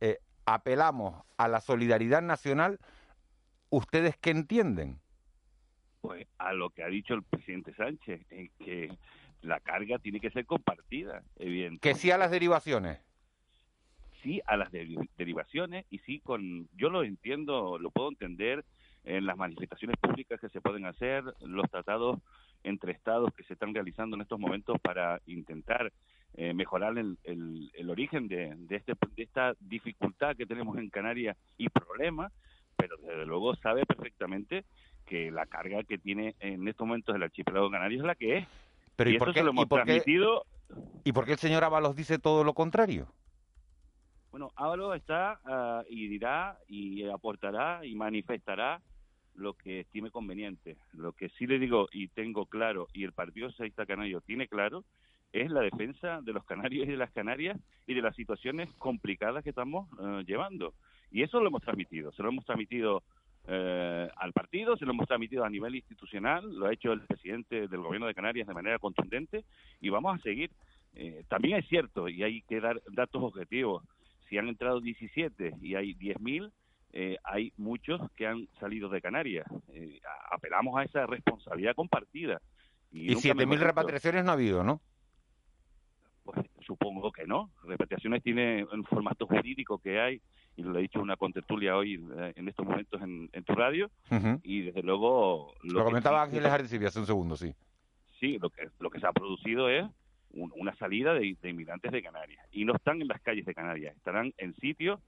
[0.00, 2.78] eh, apelamos a la solidaridad nacional,
[3.70, 5.00] ¿ustedes qué entienden?
[6.04, 8.90] pues a lo que ha dicho el presidente Sánchez, en que
[9.40, 11.88] la carga tiene que ser compartida, evidentemente.
[11.88, 13.00] Que sí a las derivaciones.
[14.24, 18.64] Sí a las deri- derivaciones y sí con yo lo entiendo lo puedo entender
[19.04, 22.18] en las manifestaciones públicas que se pueden hacer los tratados
[22.64, 25.92] entre estados que se están realizando en estos momentos para intentar
[26.36, 30.90] eh, mejorar el, el- el origen de, de, este, de esta dificultad que tenemos en
[30.90, 32.32] Canarias y problema
[32.76, 34.64] pero desde luego sabe perfectamente
[35.06, 38.48] que la carga que tiene en estos momentos el archipiélago canario es la que es.
[38.96, 40.44] Pero y ¿y eso por qué, se lo y hemos por qué- transmitido
[41.04, 43.06] y por qué el señor Ábalos dice todo lo contrario?
[44.34, 48.82] Bueno, Ábalos está ah, y dirá y aportará y manifestará
[49.36, 50.76] lo que estime conveniente.
[50.92, 54.82] Lo que sí le digo y tengo claro, y el Partido Socialista Canario tiene claro,
[55.32, 59.44] es la defensa de los canarios y de las canarias y de las situaciones complicadas
[59.44, 60.74] que estamos eh, llevando.
[61.12, 63.04] Y eso lo hemos transmitido, se lo hemos transmitido
[63.46, 67.68] eh, al partido, se lo hemos transmitido a nivel institucional, lo ha hecho el presidente
[67.68, 69.44] del gobierno de Canarias de manera contundente
[69.80, 70.50] y vamos a seguir.
[70.96, 73.84] Eh, también es cierto, y hay que dar datos objetivos,
[74.28, 76.50] si han entrado 17 y hay 10.000,
[76.92, 79.46] eh, hay muchos que han salido de Canarias.
[79.68, 82.40] Eh, apelamos a esa responsabilidad compartida.
[82.92, 84.80] Y nunca 7.000 mejor dicho, repatriaciones no ha habido, ¿no?
[86.22, 87.50] Pues supongo que no.
[87.64, 90.22] Repatriaciones tiene un formato jurídico que hay,
[90.56, 93.54] y lo he dicho en una contertulia hoy eh, en estos momentos en, en tu
[93.54, 93.90] radio,
[94.42, 95.52] y desde luego...
[95.64, 97.52] Lo, que comentaba Ángeles Arencibia hace un segundo, sí.
[98.20, 99.84] Sí, lo que, lo que se ha producido es
[100.34, 102.44] un- una salida de, inmigrantes de Canarias.
[102.52, 105.00] Y no están en las calles de Canarias, estarán en sitios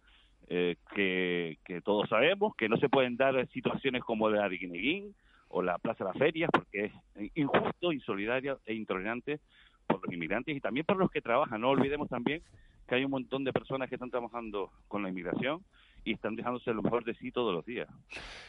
[0.49, 5.15] eh, que, que todos sabemos que no se pueden dar situaciones como la de Arguineguín
[5.49, 6.93] o la Plaza de las Ferias, porque es
[7.35, 9.41] injusto, insolidario e intolerante
[9.87, 11.61] por los inmigrantes y también por los que trabajan.
[11.61, 12.43] No olvidemos también
[12.89, 15.61] que hay un montón de personas que están trabajando con la inmigración
[16.07, 17.89] y están dejándose lo mejor de sí todos los días.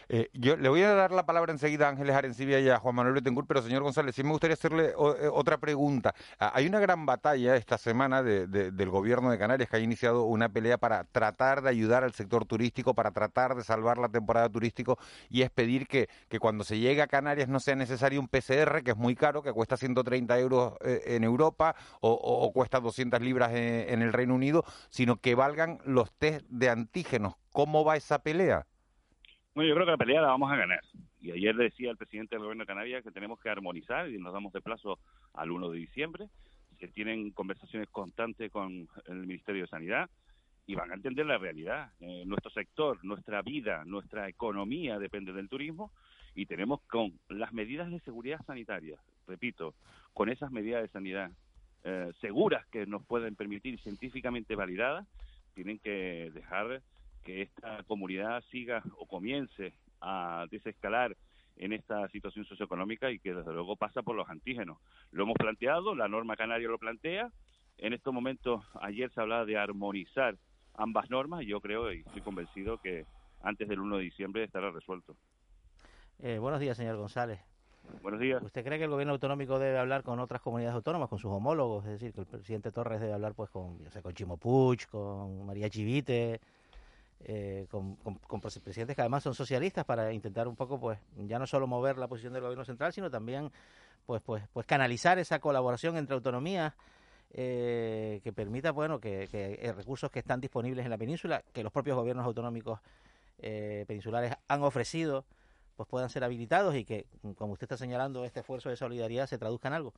[0.10, 2.96] Eh, yo le voy a dar la palabra enseguida a Ángeles Arencibia y a Juan
[2.96, 6.14] Manuel Betancourt, pero señor González, sí me gustaría hacerle o- eh, otra pregunta.
[6.40, 9.80] Ah, Hay una gran batalla esta semana de- de- del gobierno de Canarias que ha
[9.80, 14.08] iniciado una pelea para tratar de ayudar al sector turístico, para tratar de salvar la
[14.10, 14.98] temporada turístico
[15.30, 18.84] y es pedir que, que cuando se llegue a Canarias no sea necesario un PCR,
[18.84, 22.80] que es muy caro, que cuesta 130 euros eh, en Europa o, o- o cuesta
[22.80, 27.34] 200 libras en, en el Reino Unido, sino que valgan los test de antígenos.
[27.52, 28.66] ¿Cómo va esa pelea?
[29.56, 30.82] Bueno, yo creo que la pelea la vamos a ganar.
[31.20, 34.34] Y ayer decía el presidente del gobierno de Canarias que tenemos que armonizar y nos
[34.34, 35.00] damos de plazo
[35.34, 36.30] al 1 de diciembre.
[36.80, 40.10] Se tienen conversaciones constantes con el Ministerio de Sanidad
[40.68, 41.92] y van a entender la realidad.
[42.00, 45.92] Eh, nuestro sector, nuestra vida, nuestra economía depende del turismo
[46.36, 49.74] y tenemos con las medidas de seguridad sanitaria, repito,
[50.14, 51.32] con esas medidas de sanidad
[51.84, 55.08] eh, seguras que nos pueden permitir científicamente validadas,
[55.56, 56.84] tienen que dejar
[57.28, 61.18] que esta comunidad siga o comience a desescalar
[61.58, 64.78] en esta situación socioeconómica y que desde luego pasa por los antígenos.
[65.12, 67.30] Lo hemos planteado, la norma canaria lo plantea.
[67.80, 70.38] En estos momentos, ayer se hablaba de armonizar
[70.76, 73.06] ambas normas y yo creo y estoy convencido que
[73.42, 75.18] antes del 1 de diciembre estará resuelto.
[76.20, 77.42] Eh, buenos días, señor González.
[78.02, 78.42] Buenos días.
[78.42, 81.86] ¿Usted cree que el gobierno autonómico debe hablar con otras comunidades autónomas, con sus homólogos?
[81.86, 85.70] Es decir, que el presidente Torres debe hablar pues con, con Chimo Puig, con María
[85.70, 86.40] Chivite,
[87.22, 91.00] eh, con, con- con pres- presidentes que además son socialistas para intentar un poco, pues,
[91.18, 93.52] ya no solo mover la posición del gobierno central, sino también,
[94.06, 96.74] pues, pues, pues canalizar esa colaboración entre autonomías
[97.32, 101.64] eh, que permita, bueno, que, que, eh, recursos que están disponibles en la península, que
[101.64, 102.80] los propios gobiernos autonómicos
[103.40, 105.26] eh, peninsulares han ofrecido,
[105.76, 109.38] pues puedan ser habilitados y que, como usted está señalando, este esfuerzo de solidaridad se
[109.38, 109.94] traduzca en algo.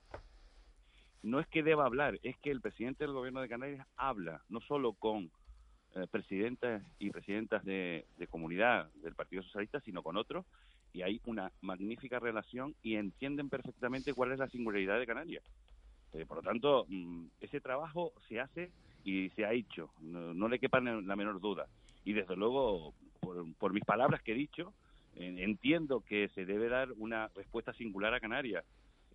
[1.22, 4.62] no es que deba hablar, es que el presidente del gobierno de Canarias habla no
[4.62, 5.32] solo con
[5.96, 10.46] eh, presidentas y presidentas de, comunidad del Partido Socialista, sino con otros,
[10.94, 15.44] y hay una magnífica relación y entienden perfectamente cuál es la singularidad de Canarias.
[16.14, 18.72] Eh, por lo tanto, mm, ese trabajo se hace
[19.04, 21.68] y se ha hecho, no, le quepa la menor duda.
[22.04, 24.74] Y desde luego, por, por mis palabras que he dicho,
[25.16, 28.66] entiendo que se debe dar una respuesta singular a Canarias.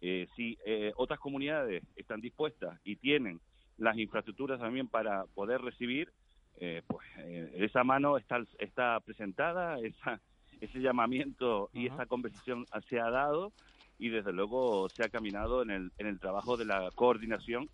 [0.01, 3.41] Eh, si eh, otras comunidades están dispuestas y tienen
[3.79, 6.13] las infraestructuras también para poder recibir,
[6.57, 10.21] eh, pues eh, esa mano está, está presentada, esa,
[10.61, 13.53] ese llamamiento y esa conversación se ha dado
[13.99, 17.69] y desde luego se ha caminado en el, en el trabajo de la coordinación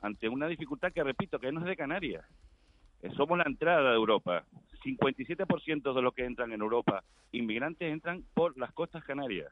[0.00, 2.24] ante una dificultad que repito que no es de Canarias.
[3.02, 4.44] Eh, Somos la entrada de Europa.
[4.84, 9.50] 57% de los que entran en Europa, inmigrantes, entran por las costas canarias.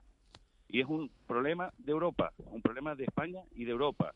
[0.68, 4.12] Y es un problema de Europa, un problema de España y de Europa.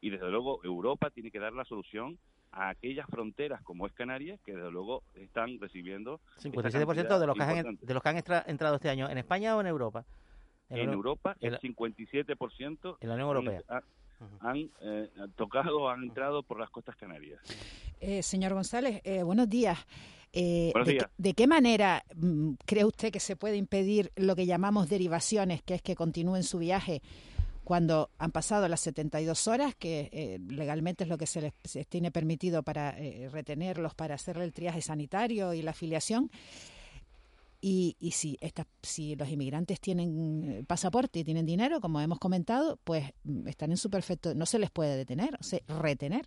[0.00, 2.18] Y desde luego Europa tiene que dar la solución
[2.52, 6.20] a aquellas fronteras como es Canarias, que desde luego están recibiendo...
[6.36, 9.18] esta 57% de los que han, de los que han extra- entrado este año en
[9.18, 10.04] España o en Europa.
[10.68, 13.62] En Europa, en el la- 57% en la Unión Europea.
[13.68, 13.82] han,
[14.40, 17.40] han, eh, tocado, han entrado por las costas canarias.
[18.00, 19.78] Eh, señor González, eh, buenos días.
[20.32, 21.06] Eh, Buenos ¿de, días.
[21.06, 25.60] qué- de qué manera mm, cree usted que se puede impedir lo que llamamos derivaciones,
[25.62, 27.02] que es que continúen su viaje
[27.70, 32.10] cuando han pasado las 72 horas, que eh, legalmente es lo que se les tiene
[32.10, 36.32] permitido para eh, retenerlos, para hacerle el triaje sanitario y la afiliación?
[37.60, 42.18] Y, y si, estas si los inmigrantes tienen eh, pasaporte y tienen dinero, como hemos
[42.18, 46.26] comentado, pues mm, están en su perfecto, no se les puede detener, o sea, retener.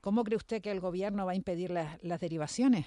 [0.00, 2.86] ¿Cómo cree usted que el gobierno va a impedir las, las derivaciones?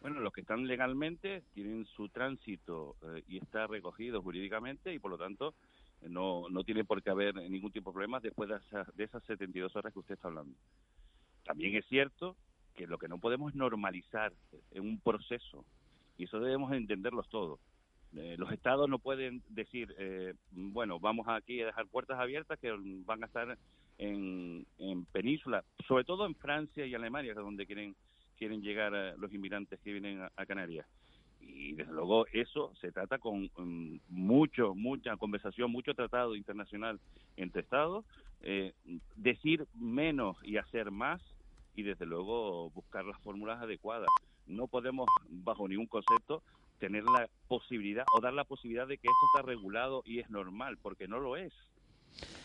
[0.00, 5.10] Bueno, los que están legalmente tienen su tránsito eh, y está recogido jurídicamente y por
[5.10, 5.56] lo tanto
[6.08, 9.22] no, no tiene por qué haber ningún tipo de problemas después de, esas- de esas
[9.24, 10.56] 72 horas que usted está hablando.
[11.44, 12.36] También es cierto
[12.74, 14.32] que lo que no podemos es normalizar
[14.70, 15.64] en un proceso
[16.16, 17.60] y eso debemos entenderlos todos.
[18.16, 22.74] Eh, los estados no pueden decir, eh, bueno, vamos aquí a dejar puertas abiertas que
[23.04, 23.56] van a estar
[23.98, 27.94] en, en península, sobre todo en Francia y Alemania, que es donde quieren
[28.36, 30.86] quieren llegar a los inmigrantes que vienen a Canarias.
[31.40, 37.00] Y desde luego eso se trata con mm, mucho, mucha conversación, mucho tratado internacional
[37.36, 38.04] entre Estados,
[38.42, 38.72] eh,
[39.16, 41.20] decir menos y hacer más
[41.76, 44.08] y desde luego buscar las fórmulas adecuadas.
[44.46, 46.42] No podemos, bajo ningún concepto,
[46.78, 50.78] tener la posibilidad o dar la posibilidad de que esto está regulado y es normal,
[50.82, 51.52] porque no lo es.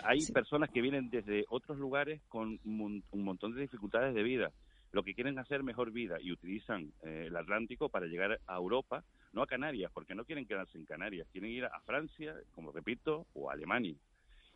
[0.03, 4.23] Hay personas que vienen desde otros lugares con un mon- un montón de dificultades de
[4.23, 4.51] vida.
[4.95, 9.03] Lo que quieren hacer mejor vida y utilizan eh, el Atlántico para llegar a Europa,
[9.34, 13.27] no a Canarias, porque no quieren quedarse en Canarias, quieren ir a Francia, como repito,
[13.34, 13.97] o a Alemania.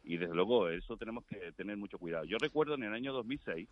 [0.01, 2.23] Y desde luego eso tenemos que tener mucho cuidado.
[2.23, 3.67] Yo recuerdo en el año 2006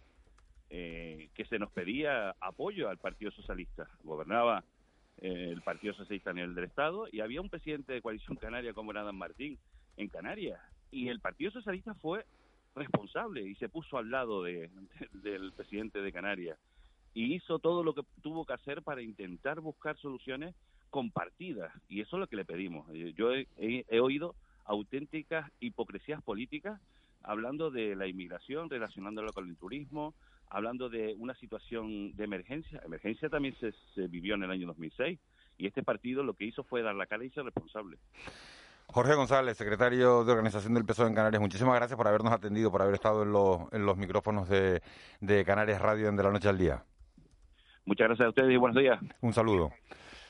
[0.69, 3.87] eh, que se nos pedía apoyo al Partido Socialista.
[4.03, 4.65] Gobernaba
[5.19, 8.73] eh, el Partido Socialista a nivel del Estado y había un presidente de coalición canaria
[8.73, 9.57] como era Dan Martín
[9.95, 10.59] en Canarias.
[10.91, 12.25] Y el Partido Socialista fue
[12.77, 14.69] responsable y se puso al lado de-
[15.11, 16.57] del presidente de Canarias
[17.13, 20.55] y hizo todo lo que tuvo que hacer para intentar buscar soluciones
[20.89, 21.73] compartidas.
[21.89, 22.87] Y eso es lo que le pedimos.
[22.93, 24.35] Eh, Yo he, oído
[24.65, 26.79] auténticas hipocresías políticas
[27.23, 30.13] hablando de la inmigración, relacionándola con el turismo,
[30.49, 32.81] hablando de una situación de emergencia.
[32.85, 35.19] Emergencia también se, se vivió en el año 2006
[35.57, 37.97] y este partido lo que hizo fue dar la cara y ser responsable.
[38.89, 42.81] Jorge González, secretario de Organización del PSOE en Canarias, muchísimas gracias por habernos atendido, por
[42.81, 44.81] haber estado en los, en los micrófonos de,
[45.19, 46.83] de Canarias Radio en De la Noche al Día.
[47.85, 48.99] Muchas gracias a ustedes y buenos días.
[49.21, 49.71] Un saludo.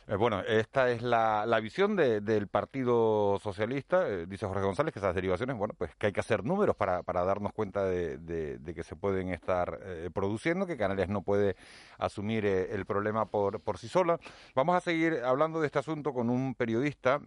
[0.10, 5.00] Eh, bueno, esta es la, visión de- del Partido Socialista, eh, dice Jorge González, que
[5.00, 8.74] esas derivaciones, bueno, pues que hay que hacer números para, darnos cuenta de, de- de
[8.74, 11.58] que se pueden estar eh, produciendo, que Canarias no puede
[11.98, 14.18] asumir el problema por, por sí sola.
[14.56, 17.20] Vamos a seguir hablando de este asunto con un periodista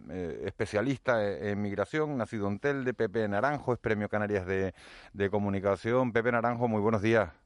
[0.43, 4.73] especialista en, migración, nacido en Telde, Pepe Naranjo, es Premio Canarias de,
[5.13, 6.11] de Comunicación.
[6.13, 7.40] Pepe Naranjo, muy buenos días.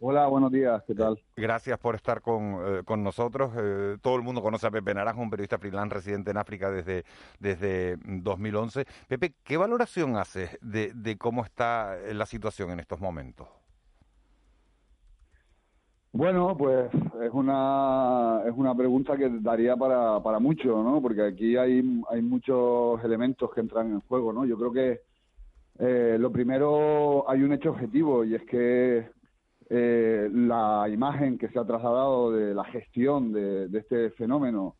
[0.00, 1.18] Hola, buenos días, ¿qué tal?
[1.36, 3.50] Gracias por estar con, eh, con nosotros.
[3.56, 7.04] Eh, todo el mundo conoce a Pepe Naranjo, un periodista freelance residente en África desde,
[7.40, 8.84] desde 2011.
[9.08, 13.48] Pepe, ¿qué valoración haces de, de cómo está eh, la situación en estos momentos?
[16.12, 16.88] Bueno, pues
[17.20, 21.02] es una, es una pregunta que daría para, para mucho, ¿no?
[21.02, 24.46] Porque aquí hay, hay muchos elementos que entran en juego, ¿no?
[24.46, 25.00] Yo creo que
[25.80, 29.17] eh, lo primero hay un hecho objetivo y es que
[29.70, 34.76] eh, la imagen que se ha trasladado de la gestión de, este fenómeno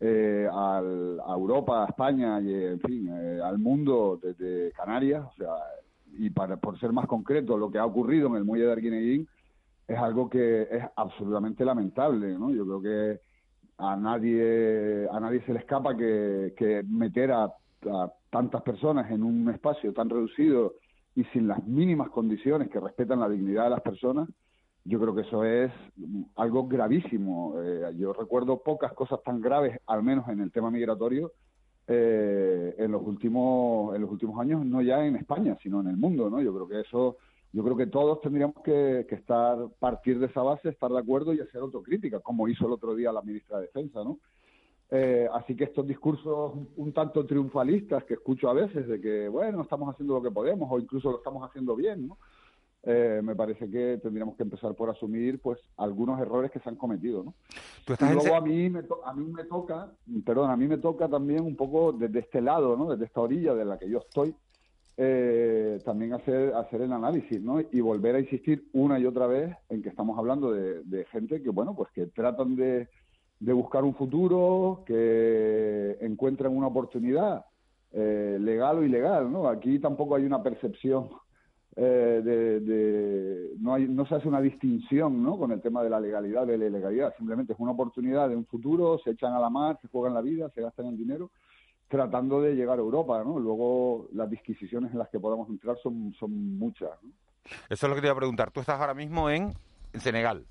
[0.00, 5.26] eh, al- a Europa, a España y, en fin, eh, al mundo desde Canarias,
[6.18, 9.28] y para, por ser más concreto, lo que ha ocurrido en el muelle de Arguineguín
[9.88, 12.50] es algo que es absolutamente lamentable, ¿no?
[12.50, 13.20] Yo creo que
[13.78, 17.52] a nadie a nadie se le escapa que, que meter a
[18.30, 20.74] tantas personas en un espacio tan reducido
[21.16, 24.28] y sin las mínimas condiciones que respetan la dignidad de las personas,
[24.84, 25.72] yo creo que eso es
[26.36, 27.54] algo gravísimo.
[27.60, 31.32] Eh, yo recuerdo pocas cosas tan graves, al menos en el tema migratorio,
[31.88, 35.96] eh, en los últimos en los últimos años, no ya en España, sino en el
[35.96, 36.40] mundo, ¿no?
[36.42, 37.16] Yo creo que eso,
[37.52, 41.32] yo creo que todos tendríamos que, que estar partir de esa base, estar de acuerdo
[41.32, 44.18] y hacer autocrítica, como hizo el otro día la ministra de Defensa, ¿no?
[44.90, 49.62] Eh, así que estos discursos un, tanto triunfalistas que escucho a veces de que, bueno,
[49.62, 52.18] estamos haciendo lo que podemos o incluso lo estamos haciendo bien, ¿no?
[52.84, 56.76] Eh, me parece que tendríamos que empezar por asumir pues algunos errores que se han
[56.76, 57.34] cometido, ¿no?
[58.10, 59.90] Y luego a mí me to- a mí me toca,
[60.24, 62.88] perdón, a mí me toca también un poco desde este lado, ¿no?
[62.90, 64.36] Desde esta orilla de la que yo estoy,
[64.96, 67.60] eh, también hacer hacer el análisis, ¿no?
[67.60, 71.42] Y volver a insistir una y otra vez en que estamos hablando de, de gente
[71.42, 72.88] que, bueno, pues que tratan de,
[73.38, 77.44] de buscar un futuro, que encuentran una oportunidad
[77.92, 79.48] eh, legal o ilegal, ¿no?
[79.48, 81.10] Aquí tampoco hay una percepción
[81.78, 85.38] eh, de, no hay no se hace una distinción ¿no?
[85.38, 88.46] con el tema de la legalidad de la ilegalidad simplemente es una oportunidad de un
[88.46, 91.30] futuro se echan a la mar se juegan la vida se gastan el dinero
[91.86, 93.38] tratando de llegar a Europa ¿no?
[93.38, 97.10] luego las disquisiciones en las que podamos entrar son son muchas ¿no?
[97.68, 98.50] Eso es lo que te iba a preguntar.
[98.50, 99.54] Tú estás ahora mismo en
[99.94, 100.46] Senegal.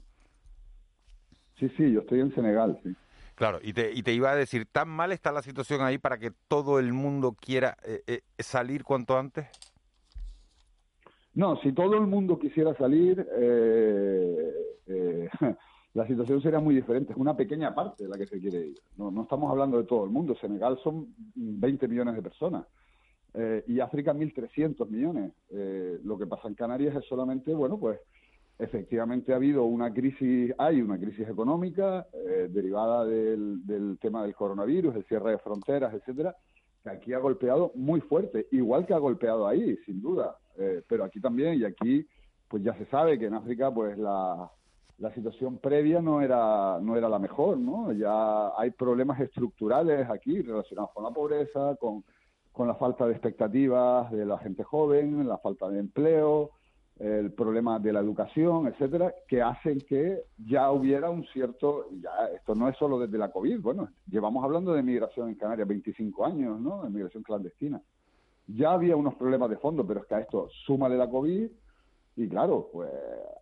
[1.60, 2.96] Sí sí yo estoy en Senegal sí
[3.36, 6.18] Claro, y te, y te iba a decir, ¿tan mal está la situación ahí para
[6.18, 9.46] que todo el mundo quiera eh, eh, salir cuanto antes?
[11.34, 14.54] No, si todo el mundo quisiera salir, eh,
[14.88, 15.30] eh,
[15.94, 17.12] la situación sería muy diferente.
[17.12, 18.80] Es una pequeña parte de la que se quiere ir.
[18.96, 20.36] No, no estamos hablando de todo el mundo.
[20.40, 22.66] Senegal son 20 millones de personas
[23.34, 25.34] eh, y África 1.300 millones.
[25.50, 28.00] Eh, lo que pasa en Canarias es solamente, bueno, pues
[28.58, 34.36] efectivamente ha habido una crisis, hay una crisis económica eh, derivada del, del tema del
[34.36, 36.36] coronavirus, el cierre de fronteras, etcétera,
[36.84, 41.04] que aquí ha golpeado muy fuerte, igual que ha golpeado ahí, sin duda, eh, pero
[41.04, 42.08] aquí también, y aquí
[42.48, 44.50] pues ya se sabe que en África pues la,
[45.00, 47.92] la situación previa no era, no era la mejor, ¿no?
[47.92, 52.04] Ya hay problemas estructurales aquí relacionados con la pobreza, con,
[52.54, 56.52] con la falta de expectativas de la gente joven, la falta de empleo,
[57.00, 62.56] el problema de la educación, etcétera, que hacen que ya hubiera un cierto, ya esto
[62.56, 66.60] no es solo desde la COVID, bueno, llevamos hablando de migración en Canarias 25 años,
[66.60, 66.84] ¿no?
[66.84, 67.82] De migración clandestina.
[68.48, 71.48] Ya había unos problemas de fondo, pero es que a esto súmale la COVID
[72.18, 72.90] y claro, pues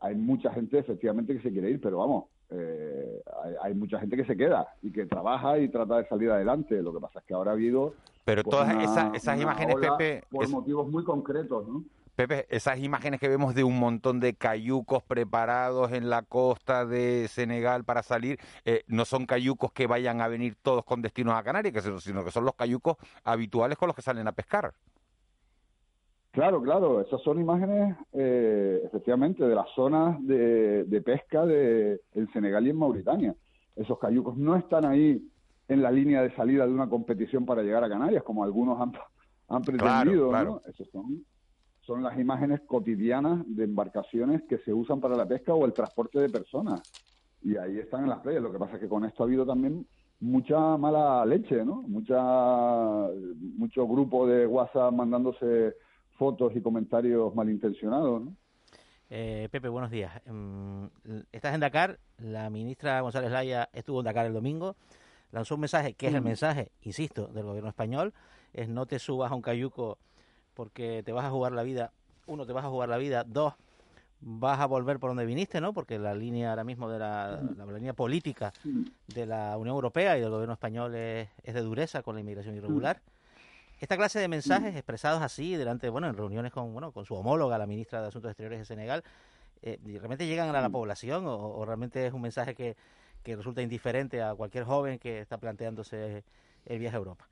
[0.01, 4.15] hay mucha gente efectivamente que se quiere ir, pero vamos, eh, hay, hay mucha gente
[4.15, 6.81] que se queda y que trabaja y trata de salir adelante.
[6.81, 7.93] Lo que pasa es que ahora ha habido
[8.25, 11.83] Pero pues, todas una- esas, esas una imágenes, Pepe, por es- motivos muy concretos, ¿no?
[12.15, 17.27] Pepe, esas imágenes que vemos de un montón de cayucos preparados en la costa de
[17.27, 21.43] Senegal para salir, eh, no son cayucos que vayan a venir todos con destinos a
[21.43, 24.73] Canarias, sino que son los cayucos habituales con los que salen a pescar.
[26.31, 32.31] Claro, claro, esas son imágenes eh, efectivamente de las zonas de, de pesca de, en
[32.31, 33.35] Senegal y en Mauritania.
[33.75, 35.27] Esos cayucos no están ahí
[35.67, 38.93] en la línea de salida de una competición para llegar a Canarias, como algunos han,
[39.47, 40.61] han pretendido, claro.
[40.63, 40.69] ¿no?
[40.69, 41.23] Esos son,
[41.85, 46.19] son las imágenes cotidianas de embarcaciones que se usan para la pesca o el transporte
[46.19, 46.81] de personas.
[47.41, 48.41] Y ahí están en las playas.
[48.41, 49.85] Lo que pasa es que con esto ha habido también
[50.21, 51.81] mucha mala leche, ¿no?
[51.81, 52.21] Mucha,
[53.57, 55.75] mucho grupo de WhatsApp mandándose
[56.17, 58.35] fotos y comentarios malintencionados, ¿no?
[59.09, 60.11] Eh, Pepe, buenos días.
[60.25, 60.85] Mm,
[61.31, 64.75] Estás en Dakar, la ministra González Laya estuvo en Dakar el domingo,
[65.31, 68.13] lanzó un mensaje, que es el mensaje, insisto, del gobierno español,
[68.53, 69.99] es no te subas a un cayuco
[70.53, 71.91] porque te vas a jugar la vida,
[72.27, 73.53] uno, te vas a jugar la vida, dos,
[74.21, 75.73] vas a volver por donde viniste, ¿no?
[75.73, 77.41] Porque la línea ahora mismo de la,
[77.73, 78.53] línea política
[79.07, 83.01] de la Unión Europea y del gobierno español es, de dureza con la inmigración irregular.
[83.79, 87.57] Esta clase de mensajes expresados así, delante, bueno, en reuniones con, bueno, con su homóloga,
[87.57, 89.03] la ministra de Asuntos Exteriores de Senegal,
[89.61, 92.77] eh, ¿y ¿realmente llegan a la población o, o realmente es un mensaje que,
[93.23, 96.23] que resulta indiferente a cualquier joven que está planteándose
[96.65, 97.27] el viaje a Europa?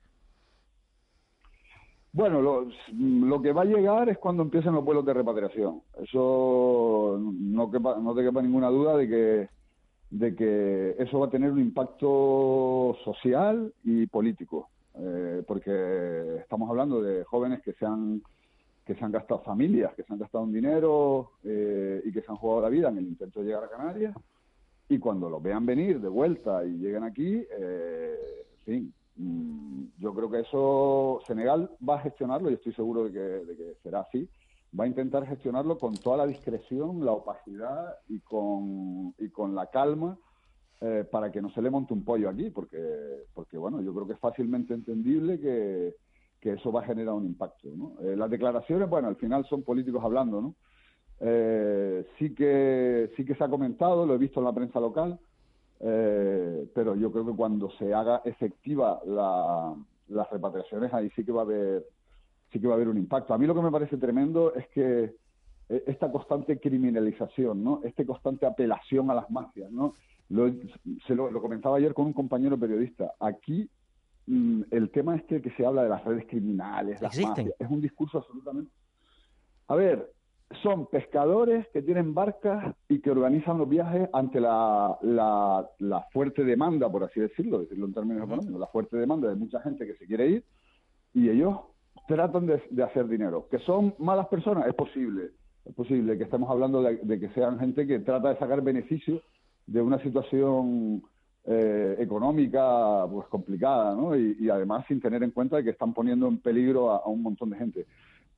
[2.14, 5.80] Bueno, lo, que va a llegar es cuando empiecen los vuelos de repatriación.
[5.98, 9.48] Eso no, quepa, no te quepa ninguna duda de que,
[10.10, 14.68] de que eso va a tener un impacto social y político.
[14.94, 18.22] Eh, porque estamos hablando de jóvenes que se han
[18.84, 22.30] que se han gastado familias, que se han gastado un dinero eh, y que se
[22.30, 24.14] han jugado la vida en el intento de llegar a Canarias
[24.88, 28.16] y cuando los vean venir de vuelta y lleguen aquí, eh,
[28.58, 33.74] en fin, yo creo que eso Senegal va a gestionarlo y estoy seguro de que,
[33.82, 34.28] será así.
[34.78, 39.66] Va a intentar gestionarlo con toda la discreción, la opacidad y con, y con la
[39.66, 40.18] calma
[40.80, 42.78] eh, para que no se le monte un pollo aquí, porque,
[43.34, 45.94] porque bueno, yo creo que es fácilmente entendible que,
[46.40, 47.68] que eso va a generar un impacto.
[48.02, 50.56] Eh, las declaraciones, bueno, al final son políticos hablando, ¿no?
[51.20, 55.20] Eh, sí que sí que se ha comentado, lo he visto en la prensa local,
[55.84, 59.74] eh, pero yo creo que cuando se haga efectiva la,
[60.08, 61.84] las repatriaciones ahí sí que va a haber
[62.52, 63.34] sí que va a haber un impacto.
[63.34, 65.16] A mí lo que me parece tremendo es que
[65.68, 67.80] eh, esta constante criminalización, ¿no?
[67.82, 69.94] Este constante apelación a las mafias, ¿no?
[70.28, 70.52] Lo,
[71.06, 73.14] se lo, lo comentaba ayer con un compañero periodista.
[73.18, 73.68] Aquí
[74.26, 77.80] mm, el tema este que se habla de las redes criminales, las mafias, es un
[77.80, 78.70] discurso absolutamente.
[79.66, 80.12] A ver,
[80.62, 86.44] son pescadores que tienen barcas y que organizan los viajes ante la, la, la fuerte
[86.44, 89.94] demanda, por así decirlo, decirlo en términos económicos, la fuerte demanda de mucha gente que
[89.94, 90.44] se quiere ir
[91.14, 91.56] y ellos
[92.08, 93.48] tratan de, de hacer dinero.
[93.50, 94.66] ¿Que son malas personas?
[94.66, 95.30] Es posible.
[95.64, 99.20] Es posible que estemos hablando de, de que sean gente que trata de sacar beneficio
[99.66, 101.02] de una situación
[101.44, 104.16] eh, económica pues complicada, ¿no?
[104.16, 107.22] Y, y además sin tener en cuenta que están poniendo en peligro a, a un
[107.22, 107.86] montón de gente.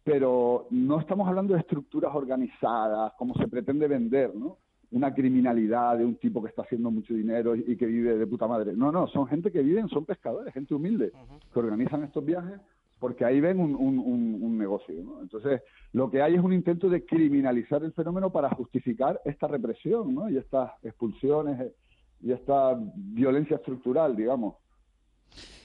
[0.04, 4.58] Pero no estamos hablando de estructuras organizadas, como se pretende vender, ¿no?
[4.90, 8.26] Una criminalidad de un tipo que está haciendo mucho dinero y, y que vive de
[8.26, 8.74] puta madre.
[8.74, 11.10] No, no, son gente que viven, son pescadores, gente humilde,
[11.52, 12.60] que organizan estos viajes
[13.04, 14.94] porque ahí ven un, un, un, un negocio.
[15.02, 15.20] ¿no?
[15.20, 15.60] Entonces,
[15.92, 20.30] lo que hay es un intento de criminalizar el fenómeno para justificar esta represión ¿no?
[20.30, 21.74] y estas expulsiones eh,
[22.22, 24.54] y esta violencia estructural, digamos.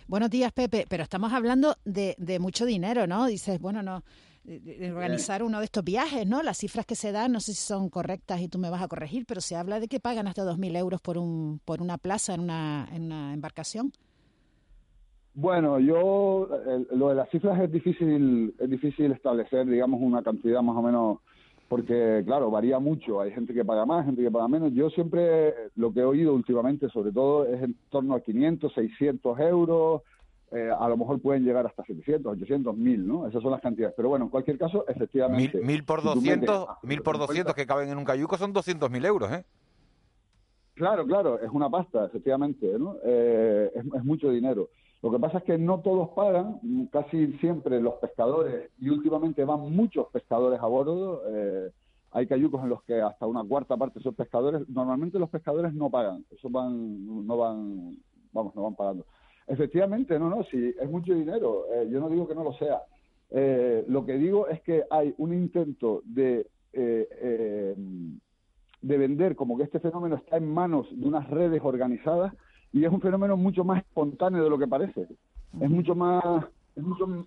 [0.08, 3.28] Buenos días, Pepe, pero estamos hablando de, de mucho dinero, ¿no?
[3.28, 4.04] Dices, bueno, no,
[4.94, 6.42] organizar uno de estos viajes, ¿no?
[6.42, 8.88] Las cifras que se dan, no sé si son correctas y tú me vas a
[8.88, 12.34] corregir, pero se habla de que pagan hasta 2.000 euros por, un, por una plaza
[12.34, 13.92] en una, en una embarcación.
[15.34, 16.50] Bueno, yo
[16.92, 21.20] lo de las cifras es difícil es difícil establecer, digamos, una cantidad más o menos,
[21.68, 23.22] porque claro, varía mucho.
[23.22, 24.74] Hay gente que paga más, gente que paga menos.
[24.74, 29.40] Yo siempre lo que he oído últimamente, sobre todo, es en torno a 500, 600
[29.40, 30.02] euros.
[30.52, 33.28] Eh, a lo mejor pueden llegar hasta 700, 800, 1000, ¿no?
[33.28, 33.94] Esas son las cantidades.
[33.96, 35.60] Pero bueno, en cualquier caso, efectivamente.
[35.62, 38.38] mil por si tú metes 200, a mil por 200 que caben en un cayuco
[38.38, 39.46] son 200.000 euros, ¿eh?
[40.76, 42.96] Claro, claro, es una pasta, efectivamente, ¿no?
[43.04, 44.70] Eh, es, es mucho dinero.
[45.02, 46.60] Lo que pasa es que no todos pagan,
[46.92, 51.72] casi siempre los pescadores, y últimamente van muchos pescadores a bordo, eh,
[52.12, 55.90] hay cayucos en los que hasta una cuarta parte son pescadores, normalmente los pescadores no
[55.90, 57.98] pagan, esos van, no van,
[58.34, 59.06] vamos, no van pagando.
[59.50, 62.82] Efectivamente, no, no, sí, es mucho dinero, eh, yo no digo que no lo sea.
[63.32, 67.76] Eh, lo que digo es que hay un intento de, eh, eh,
[68.82, 72.32] de vender como que este fenómeno está en manos de unas redes organizadas
[72.72, 75.08] y es un fenómeno mucho más espontáneo de lo que parece.
[75.60, 76.24] Es mucho más,
[76.76, 77.26] es mucho,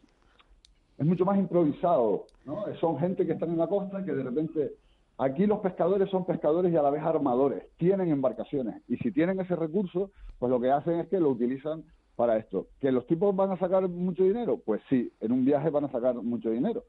[0.99, 2.65] es mucho más improvisado, ¿no?
[2.81, 4.73] Son gente que están en la costa que de repente
[5.19, 9.41] aquí los pescadores son pescadores y a la vez armadores, tienen embarcaciones y si tienen
[9.41, 11.83] ese recurso, pues lo que hacen es que lo utilizan
[12.17, 12.67] para esto.
[12.81, 14.59] ¿Que los tipos van a sacar mucho dinero?
[14.65, 16.85] Pues sí, en un viaje van a sacar mucho dinero.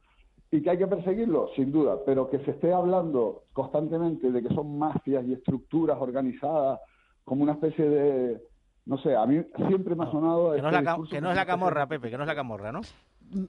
[0.51, 1.49] ¿Y que hay que perseguirlo?
[1.55, 6.79] Sin duda, pero que se esté hablando constantemente de que son mafias y estructuras organizadas
[7.23, 8.41] como una especie de...
[8.85, 10.53] No sé, a mí siempre me ha sonado...
[10.53, 12.27] Que no, es este la, discurso que no es la camorra, Pepe, que no es
[12.27, 12.81] la camorra, ¿no?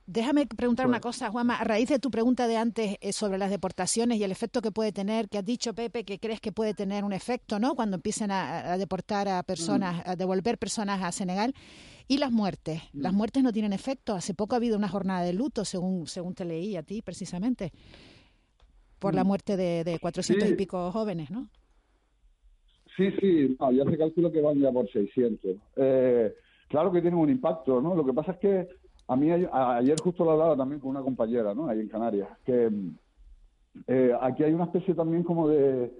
[0.07, 1.57] Déjame preguntar una Pues- cosa, Juanma.
[1.57, 4.70] A raíz de tu pregunta de antes eh, sobre las deportaciones y el efecto que
[4.70, 7.74] puede tener, que has dicho, Pepe, que crees que puede tener un efecto, ¿no?
[7.74, 11.55] Cuando empiecen a, a deportar a personas, a devolver personas a Senegal.
[12.07, 12.82] Y las muertes.
[12.93, 14.14] Las muertes no tienen efecto.
[14.14, 17.72] Hace poco ha habido una jornada de luto, según, según te leí a ti, precisamente,
[18.99, 19.26] por la Mm.
[19.26, 21.49] muerte de, de 400 y pico jóvenes, ¿no?
[22.97, 25.57] Sí, sí, no, ya se calcula que van ya por 600.
[25.76, 26.32] Eh,
[26.68, 27.95] claro que tienen un impacto, ¿no?
[27.95, 28.68] Lo que pasa es que
[29.07, 31.68] a mí ayer justo lo hablaba también con una compañera, ¿no?
[31.68, 32.70] Ahí en Canarias, que
[33.86, 35.90] eh, aquí hay una especie también como de,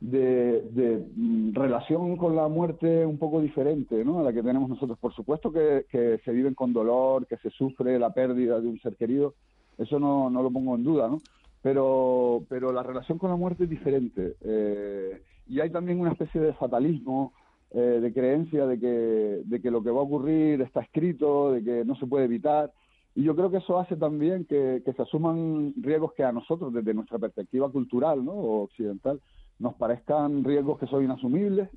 [0.00, 4.20] mm, relación con la muerte un poco diferente, ¿no?
[4.20, 4.98] A la que tenemos nosotros.
[4.98, 8.80] Por supuesto que, que se viven con dolor, que se sufre la pérdida de un
[8.80, 9.34] ser querido,
[9.78, 11.18] eso no, no lo pongo en duda, ¿no?
[11.62, 14.36] Pero, pero la relación con la muerte es diferente.
[14.40, 17.32] Eh, y hay también una especie de fatalismo,
[17.74, 21.64] eh, de creencia de que, de que lo que va a ocurrir está escrito, de
[21.64, 22.70] que no se puede evitar.
[23.14, 26.72] Y yo creo que eso hace también que, que se asuman riesgos que a nosotros,
[26.72, 28.32] desde nuestra perspectiva cultural ¿no?
[28.32, 29.20] o occidental,
[29.58, 31.70] nos parezcan riesgos que son inasumibles,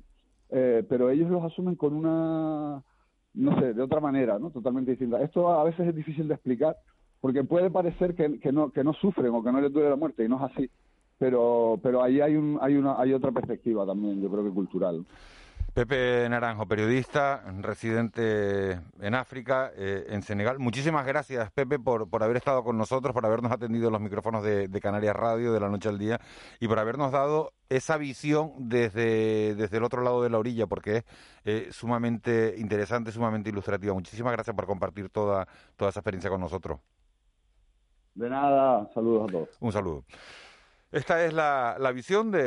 [0.50, 2.82] eh, pero ellos los asumen con una,
[3.34, 4.50] no sé, de otra manera, ¿no?
[4.50, 5.22] totalmente distinta.
[5.22, 6.76] Esto a veces es difícil de explicar,
[7.20, 9.96] porque puede parecer que, que, no, que no sufren o que no les duele la
[9.96, 10.70] muerte, y no es así.
[11.18, 15.06] Pero, pero ahí hay, un, hay, una, hay otra perspectiva también, yo creo que cultural.
[15.76, 20.58] Pepe Naranjo, periodista, residente en África, eh, en Senegal.
[20.58, 24.42] Muchísimas gracias, Pepe, por, por haber estado con nosotros, por habernos atendido en los micrófonos
[24.42, 26.18] de, de Canarias Radio de la noche al día
[26.60, 30.96] y por habernos dado esa visión desde, desde el otro lado de la orilla, porque
[30.96, 31.04] es
[31.44, 33.92] eh, sumamente interesante, sumamente ilustrativa.
[33.92, 35.46] Muchísimas gracias por compartir toda,
[35.76, 36.80] toda esa experiencia con nosotros.
[38.14, 39.48] De nada, saludos a todos.
[39.60, 40.04] Un saludo.
[40.92, 42.40] Esta es la, la visión de,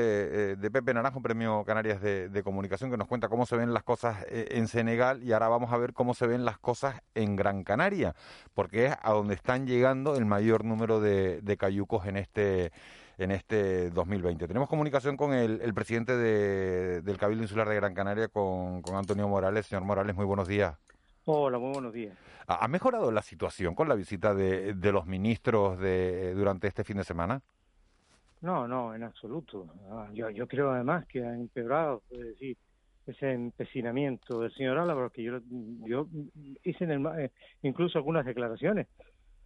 [0.52, 3.74] eh, de Pepe Naranjo, Premio Canarias de, de Comunicación, que nos cuenta cómo se ven
[3.74, 7.02] las cosas eh, en Senegal y ahora vamos a ver cómo se ven las cosas
[7.16, 8.16] en Gran Canaria,
[8.54, 12.72] porque es a donde están llegando el mayor número de, de cayucos en este
[13.18, 14.48] en este 2020.
[14.48, 18.96] Tenemos comunicación con el, el presidente de- del Cabildo Insular de Gran Canaria, con, con
[18.96, 19.66] Antonio Morales.
[19.68, 20.78] Señor Morales, muy buenos días.
[21.26, 22.18] Hola, muy buenos días.
[22.48, 26.86] ¿Ha ha mejorado la situación con la visita de, de los ministros de, durante este
[26.86, 27.42] fin de semana?
[28.42, 29.68] No, no, en absoluto.
[29.92, 32.58] Ah, Yo, yo creo además que ha empeorado, decir,
[33.06, 35.40] ese empecinamiento del señor Álvaro, que yo,
[35.86, 36.08] yo
[36.64, 37.32] hice en el eh,
[37.64, 38.88] incluso algunas declaraciones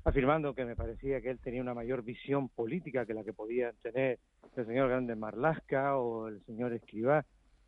[0.04, 3.74] afirmando que me parecía que él tenía una mayor visión política que la que podían
[3.82, 4.20] tener
[4.56, 7.26] el señor Grande Marlasca o el señor Escribá,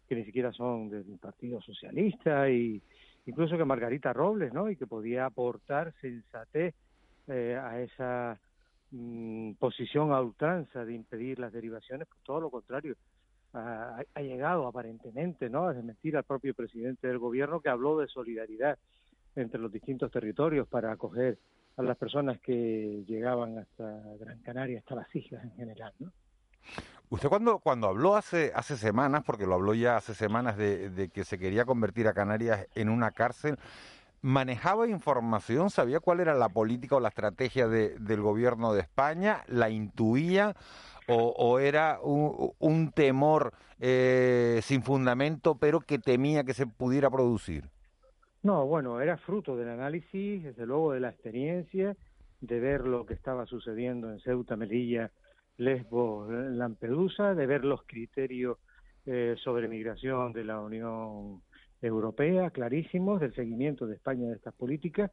[0.08, 2.82] que ni siquiera son del Partido Socialista, y
[3.26, 4.70] incluso que Margarita Robles, ¿no?
[4.70, 6.76] Y que podía aportar sensatez
[7.28, 8.40] eh, a esa
[8.96, 12.96] mm, posición a ultranza de impedir las derivaciones, pues todo lo contrario.
[13.54, 15.68] Ha, ha llegado aparentemente ¿no?
[15.68, 18.78] a desmentir al propio presidente del gobierno que habló de solidaridad
[19.36, 21.38] entre los distintos territorios para acoger
[21.78, 25.94] a las personas que llegaban hasta Gran Canaria, hasta las islas en general.
[26.00, 26.12] ¿no?
[27.10, 31.10] Usted cuando, cuando habló hace, hace semanas, porque lo habló ya hace semanas, de, de
[31.10, 33.58] que se quería convertir a Canarias en una cárcel,
[34.22, 35.70] ¿manejaba información?
[35.70, 39.44] ¿Sabía cuál era la política o la estrategia de- del gobierno de España?
[39.48, 40.56] ¿La intuía?
[41.08, 47.70] ¿O, era un, un temor eh, sin fundamento, pero que temía que se pudiera producir?
[48.42, 51.96] No, bueno, era fruto del análisis, desde luego de la experiencia,
[52.42, 55.12] de ver lo que estaba sucediendo en Ceuta, Melilla,
[55.58, 58.58] Lesbos, Lampedusa, de ver los criterios
[59.06, 61.42] eh, sobre migración de la Unión
[61.86, 65.12] Europea, clarísimos, del seguimiento de España de estas políticas,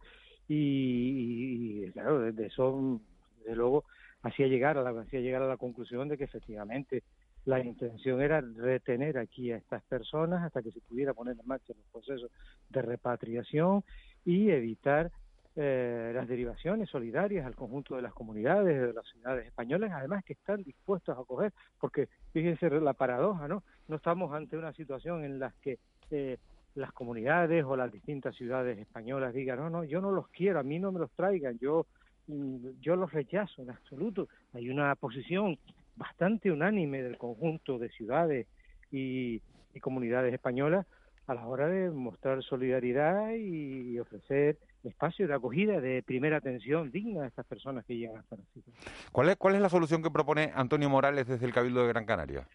[0.49, 3.01] y, y, claro, de, de eso,
[3.39, 3.85] desde luego,
[4.23, 7.03] hacía llegar a la hacía llegar a la conclusión de que efectivamente
[7.45, 11.73] La intención era retener aquí a estas personas hasta que se pudiera poner en marcha
[11.75, 12.31] los procesos
[12.71, 13.83] de repatriación
[14.25, 15.11] y evitar
[15.57, 20.35] eh, las derivaciones solidarias al conjunto de las comunidades, de las ciudades españolas, además que
[20.35, 23.65] están dispuestos a acoger, porque fíjense la paradoja, ¿no?
[23.89, 25.79] No estamos ante una situación en la que
[26.13, 26.39] eh,
[26.75, 30.63] las comunidades o las distintas ciudades españolas digan, no, no, yo no los quiero, a
[30.63, 31.87] mí no me los traigan, yo,
[32.29, 34.29] mm, yo los rechazo en absoluto.
[34.53, 35.59] Hay una posición
[35.97, 38.47] bastante unánime del conjunto de ciudades
[38.91, 39.43] y,
[39.75, 40.87] y comunidades españolas
[41.27, 47.25] a la hora de mostrar solidaridad y ofrecer espacio de acogida de primera atención digna
[47.25, 48.69] a estas personas que llegan hasta la ciudad.
[49.13, 52.05] ¿Cuál es, ¿Cuál es la solución que propone Antonio Morales desde el Cabildo de Gran
[52.05, 52.49] Canaria?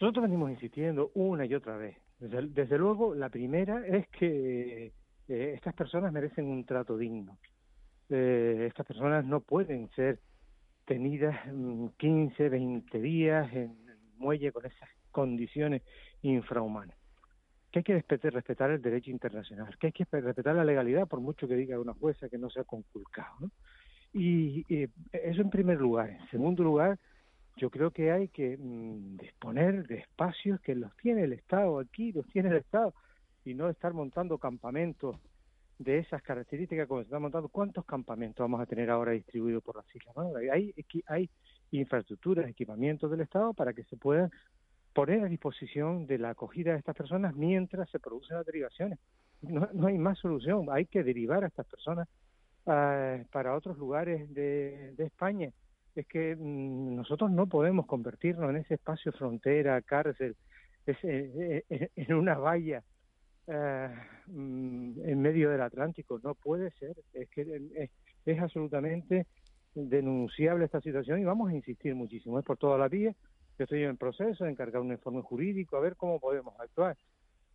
[0.00, 1.96] Nosotros venimos insistiendo una y otra vez.
[2.18, 4.92] Desde, luego, la primera es que
[5.28, 7.38] eh, estas personas merecen un trato digno.
[8.08, 10.20] Eh, estas personas no pueden ser
[10.84, 15.82] tenidas mm, 15, 20 días en el muelle con esas condiciones
[16.22, 16.96] infrahumanas.
[17.70, 21.48] Que hay que respetar, el derecho internacional, que hay que respetar la legalidad, por mucho
[21.48, 23.50] que diga una jueza que no se ha conculcado.
[24.12, 26.10] Y, y eso en primer lugar.
[26.10, 26.98] En segundo lugar,
[27.56, 32.12] yo creo que hay que mm, disponer de espacios que los tiene el Estado aquí,
[32.12, 32.94] los tiene el Estado,
[33.44, 35.16] y no estar montando campamentos
[35.78, 37.48] de esas características como se están montando.
[37.48, 40.16] ¿Cuántos campamentos vamos a tener ahora distribuidos por las islas?
[40.52, 40.74] Hay,
[41.06, 41.30] hay
[41.70, 44.30] infraestructuras, equipamientos del Estado para que se puedan
[44.92, 48.98] poner a disposición de la acogida de estas personas mientras se producen las derivaciones.
[49.42, 52.08] No, no hay más solución, hay que derivar a estas personas
[52.66, 55.50] ah, para otros lugares de España.
[55.94, 60.36] Es que mm, nosotros no podemos convertirnos en ese espacio frontera, cárcel,
[60.86, 62.82] ese, eh, en una valla
[63.46, 63.88] eh,
[64.26, 66.18] mm, en medio del Atlántico.
[66.22, 66.96] No puede ser.
[67.12, 67.90] Es que eh,
[68.24, 69.26] es, absolutamente
[69.74, 72.38] denunciable esta situación y vamos a insistir muchísimo.
[72.38, 73.14] Es por toda la vía.
[73.58, 76.96] Yo estoy en proceso de encargar un informe jurídico a ver cómo podemos actuar.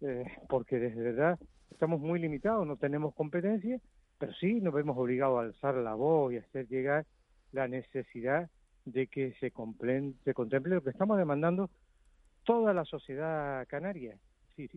[0.01, 1.37] Eh, porque desde verdad
[1.71, 3.79] estamos muy limitados, no tenemos competencia,
[4.17, 7.05] pero sí nos vemos obligados a alzar la voz y a hacer llegar
[7.52, 8.50] la necesidad
[8.86, 9.52] de que se,
[10.24, 11.70] se contemple lo que estamos demandando
[12.43, 14.18] toda la sociedad canaria,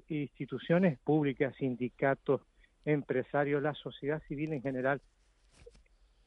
[0.08, 2.42] instituciones públicas, sindicatos,
[2.84, 5.00] empresarios, la sociedad civil en general.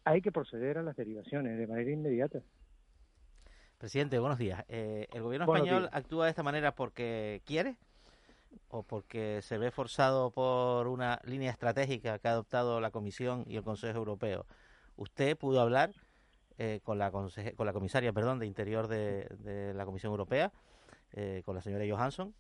[0.03, 2.39] Hay que proceder a las derivaciones de manera inmediata.
[3.77, 4.63] Presidente, buenos días.
[4.69, 5.95] Eh, ¿El gobierno Buenos español días.
[5.95, 7.75] actúa de esta manera porque quiere
[8.69, 13.57] o porque se ve forzado por una línea estratégica que ha adoptado la Comisión y
[13.57, 14.45] el Consejo Europeo?
[14.95, 15.91] Usted pudo hablar
[16.57, 17.29] eh, con, la con
[17.65, 20.51] la comisaria perdón, de Interior de, la Comisión Europea,
[21.13, 22.33] eh, con la señora Johansson,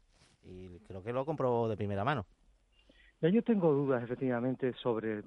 [0.43, 2.25] y creo que lo comprobó de primera mano.
[3.21, 5.23] Yo tengo dudas efectivamente sobre,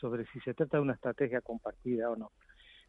[0.00, 2.32] sobre si se trata de una estrategia compartida o no.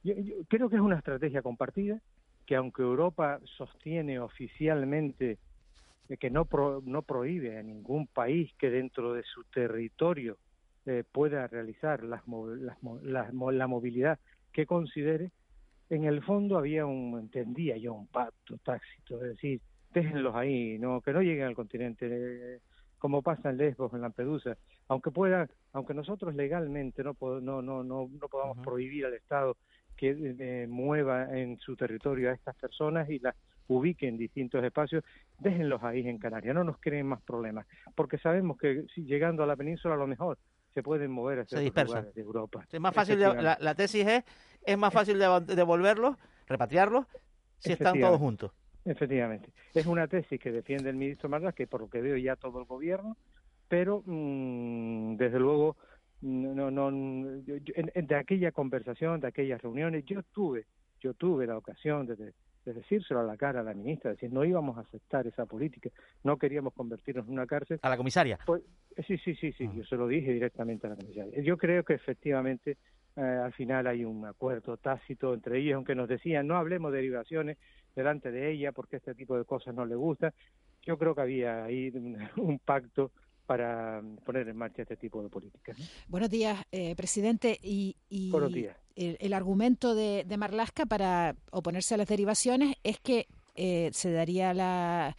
[0.03, 1.99] Yo, yo creo que es una estrategia compartida
[2.45, 5.37] que aunque Europa sostiene oficialmente
[6.19, 10.37] que no, pro- no prohíbe a ningún país que dentro de su territorio
[10.85, 12.81] eh, pueda realizar las, las
[13.33, 14.19] mo- la movilidad
[14.57, 15.29] que considere,
[15.87, 19.61] en el fondo había un, entendía yo, un pacto tácito, es decir,
[19.93, 22.59] déjenlos ahí, no que no lleguen al continente, eh,
[22.97, 28.09] como pasa en Lesbos, en Lampedusa, aunque pueda, aunque nosotros legalmente no no no no,
[28.11, 29.57] no podamos prohibir al Estado
[29.95, 33.35] que eh, mueva en su territorio a estas personas y las
[33.67, 35.03] ubique en distintos espacios,
[35.37, 39.45] déjenlos ahí en Canarias, no nos creen más problemas, porque sabemos que si llegando a
[39.45, 40.39] la península a lo mejor
[40.77, 41.95] se pueden mover hacia Se dispersan.
[42.01, 42.63] lugares de Europa.
[42.71, 44.23] Es más fácil, de- la, tesis es,
[44.63, 46.15] es más fácil de- devolverlos,
[46.45, 47.07] repatriarlos,
[47.57, 48.51] si están todos juntos.
[48.85, 49.51] Efectivamente.
[49.73, 52.59] Es una tesis que defiende el ministro Marlas, que por lo que veo ya todo
[52.59, 53.17] el gobierno,
[53.67, 55.77] pero mm, desde luego
[56.21, 60.67] no, no, no- yo- yo- en- en- de aquella conversación, de aquellas reuniones, yo tuve,
[61.01, 62.33] yo tuve la ocasión de,
[62.67, 65.45] de- de decírselo a la cara a la ministra, decir no íbamos a aceptar esa
[65.45, 65.89] política,
[66.23, 67.79] no queríamos convertirnos en una cárcel.
[67.81, 68.37] A la comisaria.
[68.45, 68.61] Pues,
[68.95, 71.41] eh, sí, sí, sí, sí, yo se lo dije directamente a la comisaria.
[71.41, 72.77] Yo creo que efectivamente
[73.15, 76.97] eh, al final hay un acuerdo tácito entre ellos, aunque nos decían no hablemos de
[76.97, 77.57] derivaciones
[77.95, 80.31] delante de ella porque este tipo de cosas no le gustan.
[80.85, 83.11] Yo creo que había ahí un pacto
[83.47, 85.79] para poner en marcha este tipo de políticas.
[85.79, 85.85] ¿no?
[86.09, 87.57] Buenos días, eh, presidente.
[87.63, 88.75] Y, y Buenos días.
[88.95, 94.11] El, el argumento de, de Marlasca para oponerse a las derivaciones es que eh, se
[94.11, 95.15] daría la,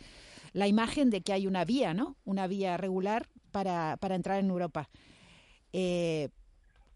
[0.52, 2.16] la imagen de que hay una vía, ¿no?
[2.24, 4.90] Una vía regular para, para entrar en Europa.
[5.72, 6.28] Eh,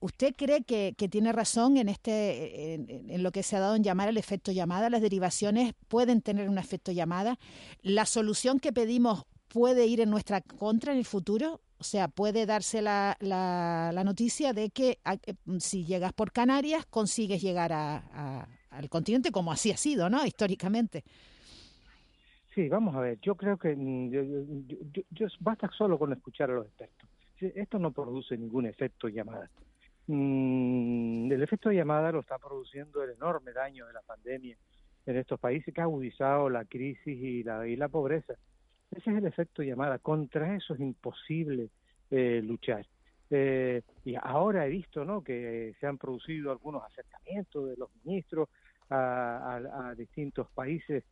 [0.00, 3.76] ¿Usted cree que, que tiene razón en este en, en lo que se ha dado
[3.76, 4.90] en llamar el efecto llamada?
[4.90, 7.38] Las derivaciones pueden tener un efecto llamada.
[7.82, 11.60] ¿La solución que pedimos puede ir en nuestra contra en el futuro?
[11.78, 16.32] O sea, puede darse la, la, la noticia de que a- eh, si llegas por
[16.32, 20.24] Canarias consigues llegar a, al continente como así ha sido, ¿no?
[20.24, 21.04] Históricamente.
[22.54, 24.22] Sí, vamos a ver, yo creo que mm, yo,
[24.92, 27.08] yo- yo- basta solo con escuchar a los expertos.
[27.40, 29.50] Esto no produce ningún efecto llamada.
[30.06, 34.56] Mm, el efecto llamada lo está produciendo el enorme daño de la pandemia
[35.06, 38.34] en estos países que ha agudizado la crisis y la, y la pobreza.
[38.96, 39.98] Ese es el efecto llamada.
[39.98, 41.70] Contra eso es imposible
[42.10, 42.86] eh, luchar.
[43.30, 45.22] Eh, y ahora he visto ¿no?
[45.22, 48.48] que se han producido algunos acercamientos de los ministros
[48.90, 51.02] a, distintos países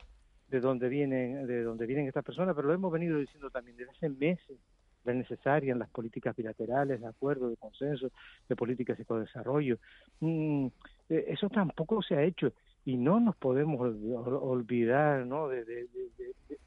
[0.47, 3.91] de donde vienen de donde vienen estas personas, pero lo hemos venido diciendo también desde
[3.91, 4.59] hace meses
[5.03, 8.11] la necesaria en las políticas bilaterales, de acuerdo, de consenso,
[8.47, 9.79] de políticas de desarrollo.
[10.19, 10.67] Mm,
[11.09, 12.53] eh, eso tampoco se ha hecho
[12.85, 15.47] y no nos podemos ol- ol- olvidar ¿no?
[15.47, 15.87] de, de-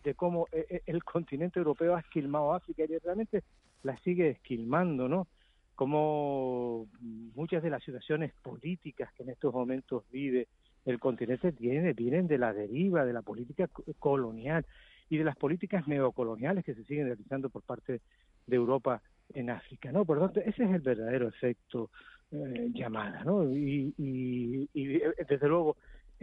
[0.04, 3.42] de- cómo eh, eh, el continente europeo ha esquilmado África y realmente
[3.82, 5.26] la sigue esquilmando, ¿no?
[5.74, 6.86] Como
[7.34, 10.46] muchas de las situaciones políticas que en estos momentos vive
[10.84, 14.64] el continente tiene, vienen de la deriva de la política co- colonial
[15.08, 18.02] y de las políticas neocoloniales que se siguen realizando por parte
[18.46, 19.02] de Europa
[19.32, 20.04] en África, ¿no?
[20.04, 21.90] Por lo tanto, ese es el verdadero efecto
[22.30, 23.50] eh, llamada, ¿no?
[23.50, 24.86] Y, y- y,
[25.28, 25.76] desde luego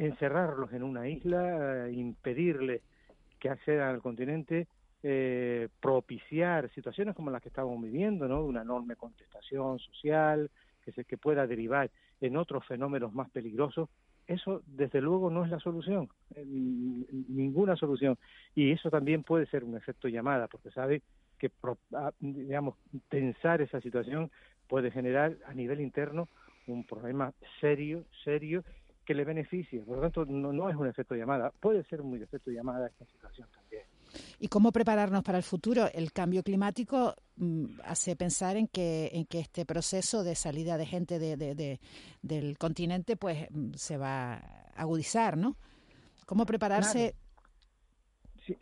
[0.06, 2.82] encerrarlos en una isla, eh, impedirles
[3.40, 4.68] que accedan al continente,
[5.04, 8.44] eh, propiciar situaciones como las que estamos viviendo, ¿no?
[8.44, 10.50] Una enorme contestación social
[10.84, 13.90] que se que pueda derivar en otros fenómenos más peligrosos.
[14.26, 18.18] Eso, desde luego, no es la solución, eh, ninguna solución.
[18.56, 21.04] Y eso también puede ser un efecto llamada, porque sabe
[21.38, 21.52] que,
[21.94, 22.76] ah, digamos,
[23.10, 24.32] pensar esa situación
[24.68, 26.28] puede generar a nivel interno
[26.68, 28.64] un problema serio, serio,
[29.12, 29.82] que le beneficie.
[29.82, 31.52] Por lo tanto, no, no es un efecto llamada.
[31.60, 33.84] Puede ser un efecto llamada esta situación también.
[34.40, 35.86] ¿Y cómo prepararnos para el futuro?
[35.94, 40.86] El cambio climático mm, hace pensar en que, en que este proceso de salida de
[40.86, 41.80] gente de, de- de-
[42.22, 44.40] del continente pues mm, se va a
[44.76, 45.58] agudizar, ¿no?
[46.26, 47.16] ¿Cómo prepararse?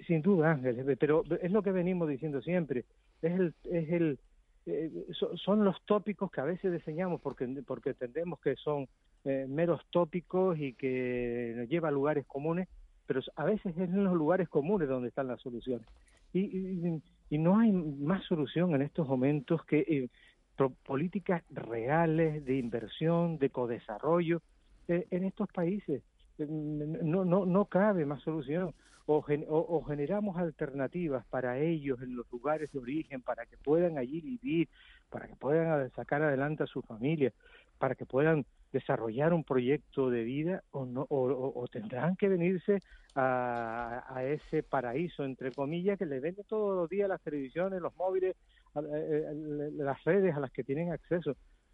[0.08, 2.86] Sin duda, Ángeles, pero es lo que venimos diciendo siempre.
[3.22, 4.20] Es el, es el,
[4.66, 8.88] eh, so- son los tópicos que a veces diseñamos porque, porque entendemos que son
[9.26, 12.68] eh, meros tópicos y que nos lleva a lugares comunes,
[13.06, 15.88] pero a veces es en los lugares comunes donde están las soluciones.
[16.34, 17.02] Y,
[17.32, 20.10] y, no hay más solución en estos momentos que eh,
[20.56, 24.42] pro- políticas reales de inversión, de codesarrollo
[24.88, 26.04] en estos países.
[26.38, 28.74] No, no, no cabe más solución.
[29.12, 33.58] O, gen- o- o generamos alternativas para ellos en los lugares de origen, para que
[33.58, 34.70] puedan allí vivir,
[35.10, 37.32] para que puedan sacar adelante a su familia,
[37.80, 42.78] para que puedan desarrollar un proyecto de vida o no o, tendrán que venirse
[43.16, 47.96] a, a ese paraíso entre comillas que les venden todos los días las televisiones los
[47.96, 48.36] móviles
[48.76, 51.32] las redes a las que tienen acceso.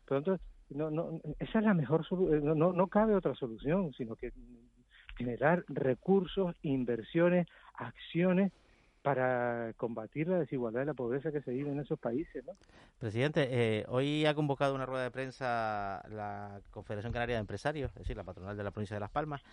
[0.07, 3.91] Lo tanto no, no, esa es la mejor solución no, no, no cabe otra solución
[3.91, 4.31] sino que
[5.15, 8.51] generar recursos inversiones acciones
[9.01, 12.53] para combatir la desigualdad y la pobreza que se vive en esos países ¿no?
[12.97, 17.99] Presidente, eh, hoy ha convocado una rueda de prensa la Confederación Canaria de Empresarios, es
[17.99, 19.43] decir, la patronal de la provincia de Las Palmas,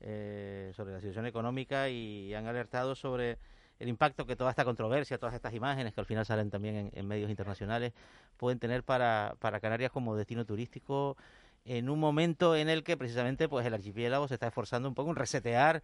[0.00, 3.38] eh, sobre la situación económica y han alertado sobre
[3.78, 6.90] el impacto que toda esta controversia, todas estas imágenes que al final salen también en,
[6.94, 7.92] en medios internacionales,
[8.36, 11.16] pueden tener para, para Canarias como destino turístico
[11.64, 15.10] en un momento en el que precisamente pues el archipiélago se está esforzando un poco
[15.10, 15.82] en resetear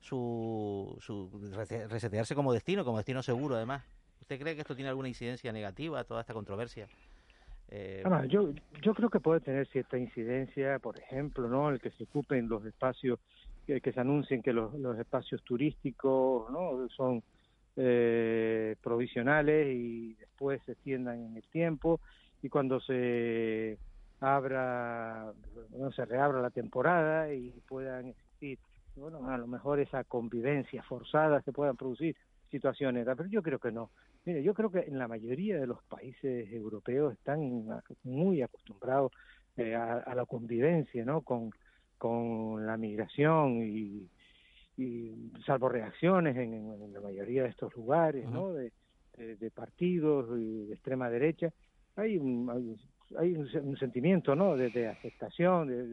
[0.00, 3.82] su, su rese- resetearse como destino, como destino seguro además.
[4.20, 6.86] ¿Usted cree que esto tiene alguna incidencia negativa, toda esta controversia?
[7.70, 8.50] Eh, Además, yo,
[8.82, 11.70] yo creo que puede tener cierta incidencia, por ejemplo, ¿no?
[11.70, 13.18] El que se ocupen los espacios,
[13.66, 16.88] que, que se anuncien que los, los espacios turísticos, ¿no?
[16.90, 17.22] Son
[17.76, 22.00] eh, provisionales y después se extiendan en el tiempo
[22.42, 23.78] y cuando se
[24.22, 25.32] abra,
[25.70, 28.58] no se reabra la temporada y puedan existir,
[28.94, 32.16] bueno, a lo mejor esa convivencia forzada se puedan producir
[32.50, 33.90] situaciones, pero yo creo que no.
[34.24, 37.66] Mire, yo creo que en la mayoría de los países europeos están
[38.04, 39.12] muy acostumbrados
[39.56, 41.22] eh, a, a la convivencia, ¿no?
[41.22, 41.50] Con,
[41.98, 44.08] con la migración y,
[44.76, 48.52] y salvo reacciones en, la mayoría de estos lugares, ¿no?
[48.52, 48.72] De,
[49.16, 51.50] de- de partidos y de extrema derecha,
[51.96, 52.76] hay un, hay,
[53.18, 54.56] hay un, se- un sentimiento, ¿no?
[54.56, 55.84] De, de aceptación de,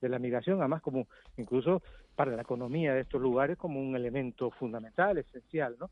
[0.00, 1.82] de- la migración, además como incluso
[2.14, 5.90] para la economía de estos lugares como un elemento fundamental, esencial, ¿no?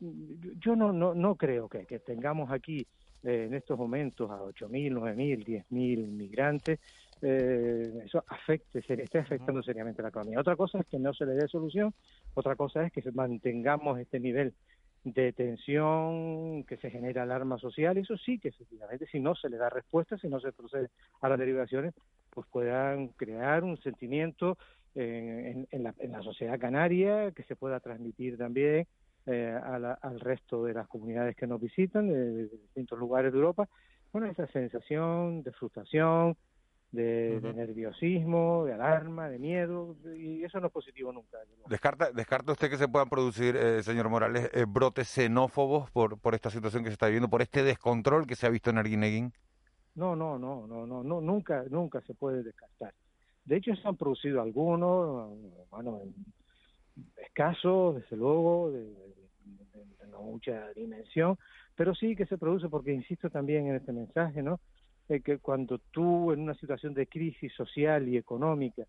[0.00, 2.86] Yo- Yo no, no, no creo que, que tengamos aquí
[3.22, 6.78] eh, en estos momentos a 8.000, 9.000, 10.000 migrantes,
[7.20, 10.38] eh, eso afecte, se esté afectando seriamente la economía.
[10.40, 11.92] Otra cosa es que no se le dé solución,
[12.34, 14.54] otra cosa es que mantengamos este nivel
[15.12, 19.56] de tensión, que se genera alarma social, eso sí que efectivamente si no se le
[19.56, 20.88] da respuesta, si no se procede
[21.20, 21.94] a las derivaciones,
[22.30, 24.56] pues puedan crear un sentimiento
[24.94, 28.86] en, en- en la, en la sociedad canaria, que se pueda transmitir también
[29.26, 29.58] eh,
[30.02, 33.68] al resto de las comunidades que nos visitan de, de distintos lugares de Europa.
[34.12, 36.36] Bueno, esa sensación de frustración,
[36.90, 41.38] de, de nerviosismo, de alarma, de miedo, y eso no es positivo nunca.
[41.68, 46.34] ¿Descarta, ¿Descarta usted que se puedan producir, eh, señor Morales, eh, brotes xenófobos por, por
[46.34, 49.32] esta situación que se está viviendo, por este descontrol que se ha visto en Arguineguín?
[49.94, 52.94] No, no, no, no, no, no, nunca, nunca se puede descartar.
[53.44, 55.30] De hecho, se han producido algunos,
[55.70, 56.14] bueno, en-
[57.22, 61.36] escasos, desde luego, de, de- de- de no mucha dimensión,
[61.74, 64.60] pero sí que se produce porque insisto también en este mensaje, ¿no?
[65.08, 68.82] Eh, que cuando tú en una situación de crisis social y económica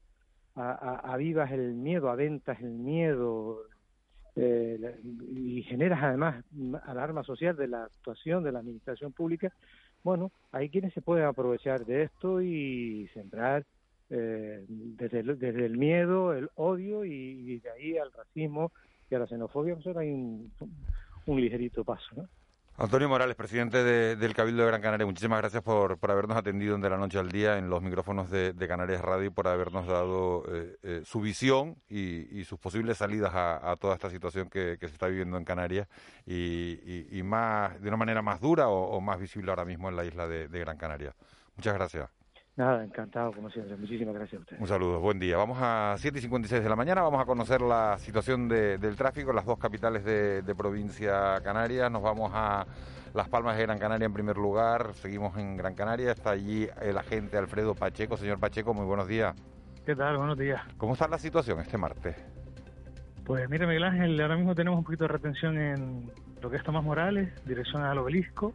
[0.56, 3.62] a- a- avivas el miedo, aventas el miedo
[4.36, 5.00] eh,
[5.34, 6.44] y generas además
[6.84, 9.52] alarma social de la actuación de la administración pública,
[10.04, 13.66] bueno, hay quienes se pueden aprovechar de esto y sembrar
[14.10, 18.72] eh, desde, el, desde el miedo, el odio y, de ahí al racismo
[19.10, 20.52] y a la xenofobia, pues hay un,
[21.26, 22.24] un ligerito paso, ¿no?
[22.82, 26.76] Antonio Morales, presidente de- del Cabildo de Gran Canaria, muchísimas gracias por, por habernos atendido
[26.76, 29.86] en de la noche al día en los micrófonos de, Canarias Radio y por habernos
[29.86, 34.86] dado eh, eh, su visión y, sus posibles salidas a, toda esta situación que, se
[34.86, 35.90] está viviendo en Canarias
[36.26, 40.06] y, más de una manera más dura o, o más visible ahora mismo en la
[40.06, 41.14] isla de, de Gran Canaria.
[41.58, 42.19] Muchas gracias.
[42.60, 43.78] Nada, encantado como siempre.
[43.78, 44.62] Muchísimas gracias a ustedes.
[44.62, 45.38] Un saludo, buen día.
[45.38, 48.98] Vamos a 7 y 56 de la mañana, vamos a conocer la situación de- del
[48.98, 51.90] tráfico en las dos capitales de, de provincia canaria.
[51.90, 52.66] Nos vamos a
[53.14, 56.98] Las Palmas de Gran Canaria en primer lugar, seguimos en Gran Canaria, está allí el
[56.98, 58.18] agente Alfredo Pacheco.
[58.18, 59.34] Señor Pacheco, muy buenos días.
[59.86, 60.18] ¿Qué tal?
[60.18, 60.62] Buenos días.
[60.76, 62.18] ¿Cómo está la situación este martes?
[63.24, 66.64] Pues mire, Miguel Ángel, ahora mismo tenemos un poquito de retención en lo que es
[66.64, 68.54] Tomás Morales, dirección al obelisco,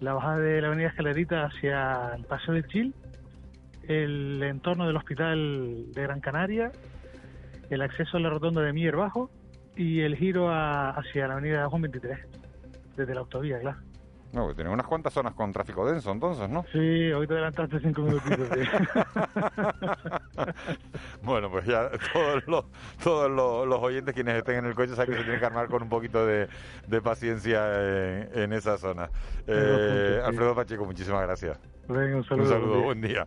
[0.00, 2.94] la bajada de la avenida Escalerita hacia el Paseo del Chil,
[3.88, 6.72] el entorno del Hospital de Gran Canaria,
[7.70, 9.30] el acceso a la rotonda de Mier Bajo
[9.76, 12.18] y el giro a- hacia la avenida Juan 23,
[12.96, 13.78] desde la autovía, claro.
[14.32, 16.64] No, tienen unas cuantas zonas con tráfico denso entonces, ¿no?
[16.72, 16.78] Sí,
[17.12, 18.48] hoy te adelantaste cinco minutitos.
[21.22, 22.64] Bueno, pues ya todos los,
[23.02, 25.68] todos los, los oyentes quienes estén en el coche saben que se tienen que armar
[25.68, 26.48] con un poquito de,
[26.86, 29.08] de paciencia en, en esa zona.
[29.46, 30.20] Eh.
[30.24, 31.58] Alfredo Pacheco, muchísimas gracias.
[31.88, 32.44] Venga, un saludo.
[32.44, 33.24] Un saludo, buen día.
[33.24, 33.26] buen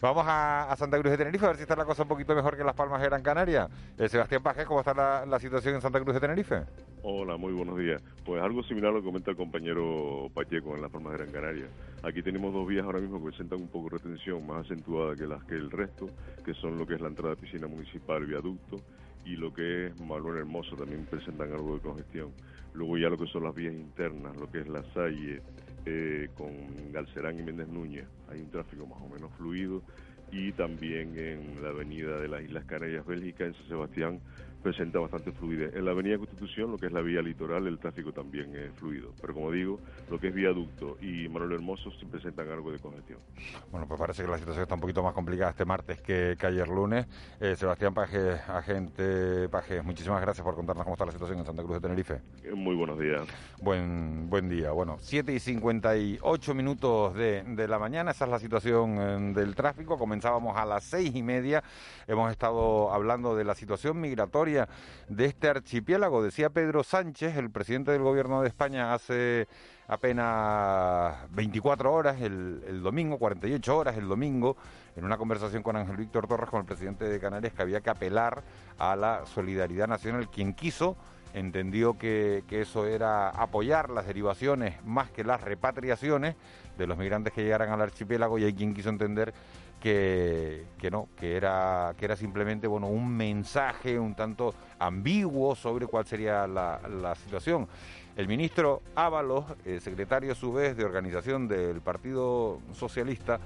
[0.00, 2.54] Vamos a, Santa Cruz de Tenerife a ver si está la cosa un poquito mejor
[2.54, 3.68] que en Las Palmas de Gran Canaria.
[3.98, 4.94] Eh, Sebastián Pajes, ¿cómo está
[5.26, 6.62] la, situación en Santa Cruz de Tenerife?
[7.02, 8.00] Hola, muy buenos días.
[8.24, 11.32] Pues algo similar a lo que comenta el compañero Pacheco en Las Palmas de Gran
[11.32, 11.66] Canaria.
[12.02, 15.26] Aquí tenemos dos vías ahora mismo que presentan un poco de retención más acentuada que
[15.26, 16.08] las que el resto,
[16.46, 18.80] que son lo que es la entrada de piscina municipal, viaducto,
[19.26, 22.30] y lo que es Malón Hermoso también presentan algo de congestión.
[22.72, 25.42] Luego ya lo que son las vías internas, lo que es la Salle
[25.86, 26.50] eh, con
[26.92, 29.82] Galcerán y Méndez Núñez, hay un tráfico más o menos fluido.
[30.32, 34.20] Y también en la avenida de las Islas Canarias, Bélgica, en San Sebastián,
[34.62, 35.74] presenta bastante fluidez.
[35.74, 39.12] En la avenida Constitución, lo que es la vía litoral, el tráfico también es fluido.
[39.20, 39.80] Pero como digo,
[40.10, 43.18] lo que es viaducto y Manuel Hermoso sí presentan algo de congestión.
[43.70, 46.46] Bueno, pues parece que la situación está un poquito más complicada este martes que, que
[46.46, 47.06] ayer lunes.
[47.40, 51.62] Eh, Sebastián Pajes, agente Pajes, muchísimas gracias por contarnos cómo está la situación en Santa
[51.62, 52.20] Cruz de Tenerife.
[52.44, 53.22] Eh, Muy buenos días.
[53.62, 54.72] Buen, buen día.
[54.72, 59.54] Bueno, 7 y 58 minutos de, de la mañana, esa es la situación eh, del
[59.54, 59.98] tráfico.
[59.98, 61.62] Comenzábamos a las seis y media.
[62.06, 64.49] Hemos estado hablando de la situación migratoria
[65.08, 66.22] de este archipiélago.
[66.22, 69.48] Decía Pedro Sánchez, el presidente del gobierno de España, hace
[69.88, 74.56] apenas 24 horas el, domingo, 48 horas el domingo,
[74.96, 77.90] en una conversación con Ángel Víctor Torres, con el presidente de Canarias, que había que
[77.90, 78.42] apelar
[78.78, 80.28] a la solidaridad nacional.
[80.30, 80.96] Quien quiso
[81.34, 86.34] entendió que, que eso era apoyar las derivaciones más que las repatriaciones
[86.76, 89.32] de los migrantes que llegaran al archipiélago y hay quien quiso entender
[89.80, 96.06] que, no, que era, que era simplemente bueno, un mensaje un tanto ambiguo sobre cuál
[96.06, 97.66] sería la, la situación.
[98.16, 99.46] El ministro Ábalos,
[99.80, 103.40] secretario a su vez de organización del Partido Socialista,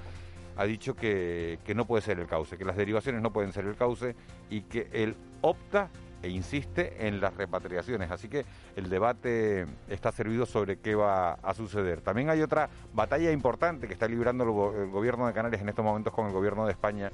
[0.56, 3.66] ha dicho que, que no puede ser el cauce, que las derivaciones no pueden ser
[3.66, 4.14] el cauce
[4.50, 5.90] y que él opta
[6.24, 8.10] e insiste en las repatriaciones.
[8.10, 8.46] Así que
[8.76, 12.00] el debate está servido sobre qué va a suceder.
[12.00, 15.68] También hay otra batalla importante que está librando el, go- el gobierno de Canarias en
[15.68, 17.12] estos momentos con el gobierno de España.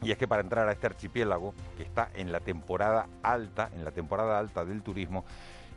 [0.00, 3.84] Y es que para entrar a este archipiélago, que está en la temporada alta, en
[3.84, 5.24] la temporada alta del turismo,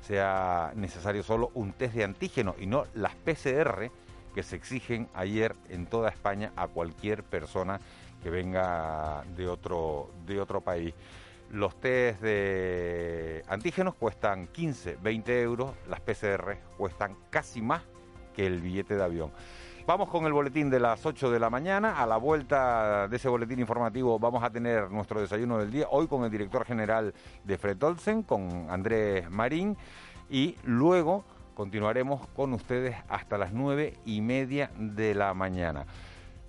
[0.02, 3.90] sea necesario solo un test de antígeno y no las PCR
[4.36, 7.80] que se exigen ayer en toda España a cualquier persona
[8.22, 10.94] que venga de otro, de otro país.
[11.56, 17.82] Los test de antígenos cuestan 15, 20 euros, las PCR cuestan casi más
[18.36, 19.32] que el billete de avión.
[19.88, 22.02] Vamos con el boletín de las 8 de la mañana.
[22.02, 26.08] A la vuelta de ese boletín informativo vamos a tener nuestro desayuno del día, hoy
[26.08, 27.14] con el director general
[27.46, 29.78] de Fred Olsen, con Andrés Marín,
[30.30, 35.86] y luego continuaremos con ustedes hasta las nueve y media de la mañana.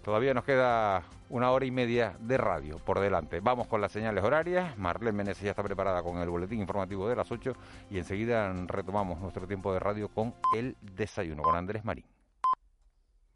[0.06, 3.40] Todavía nos queda una hora y media de radio por delante.
[3.40, 4.78] Vamos con las señales horarias.
[4.78, 7.54] Marlene Meneses ya está preparada con el boletín informativo de las 8
[7.90, 12.04] y enseguida retomamos nuestro tiempo de radio con el desayuno con Andrés Marín.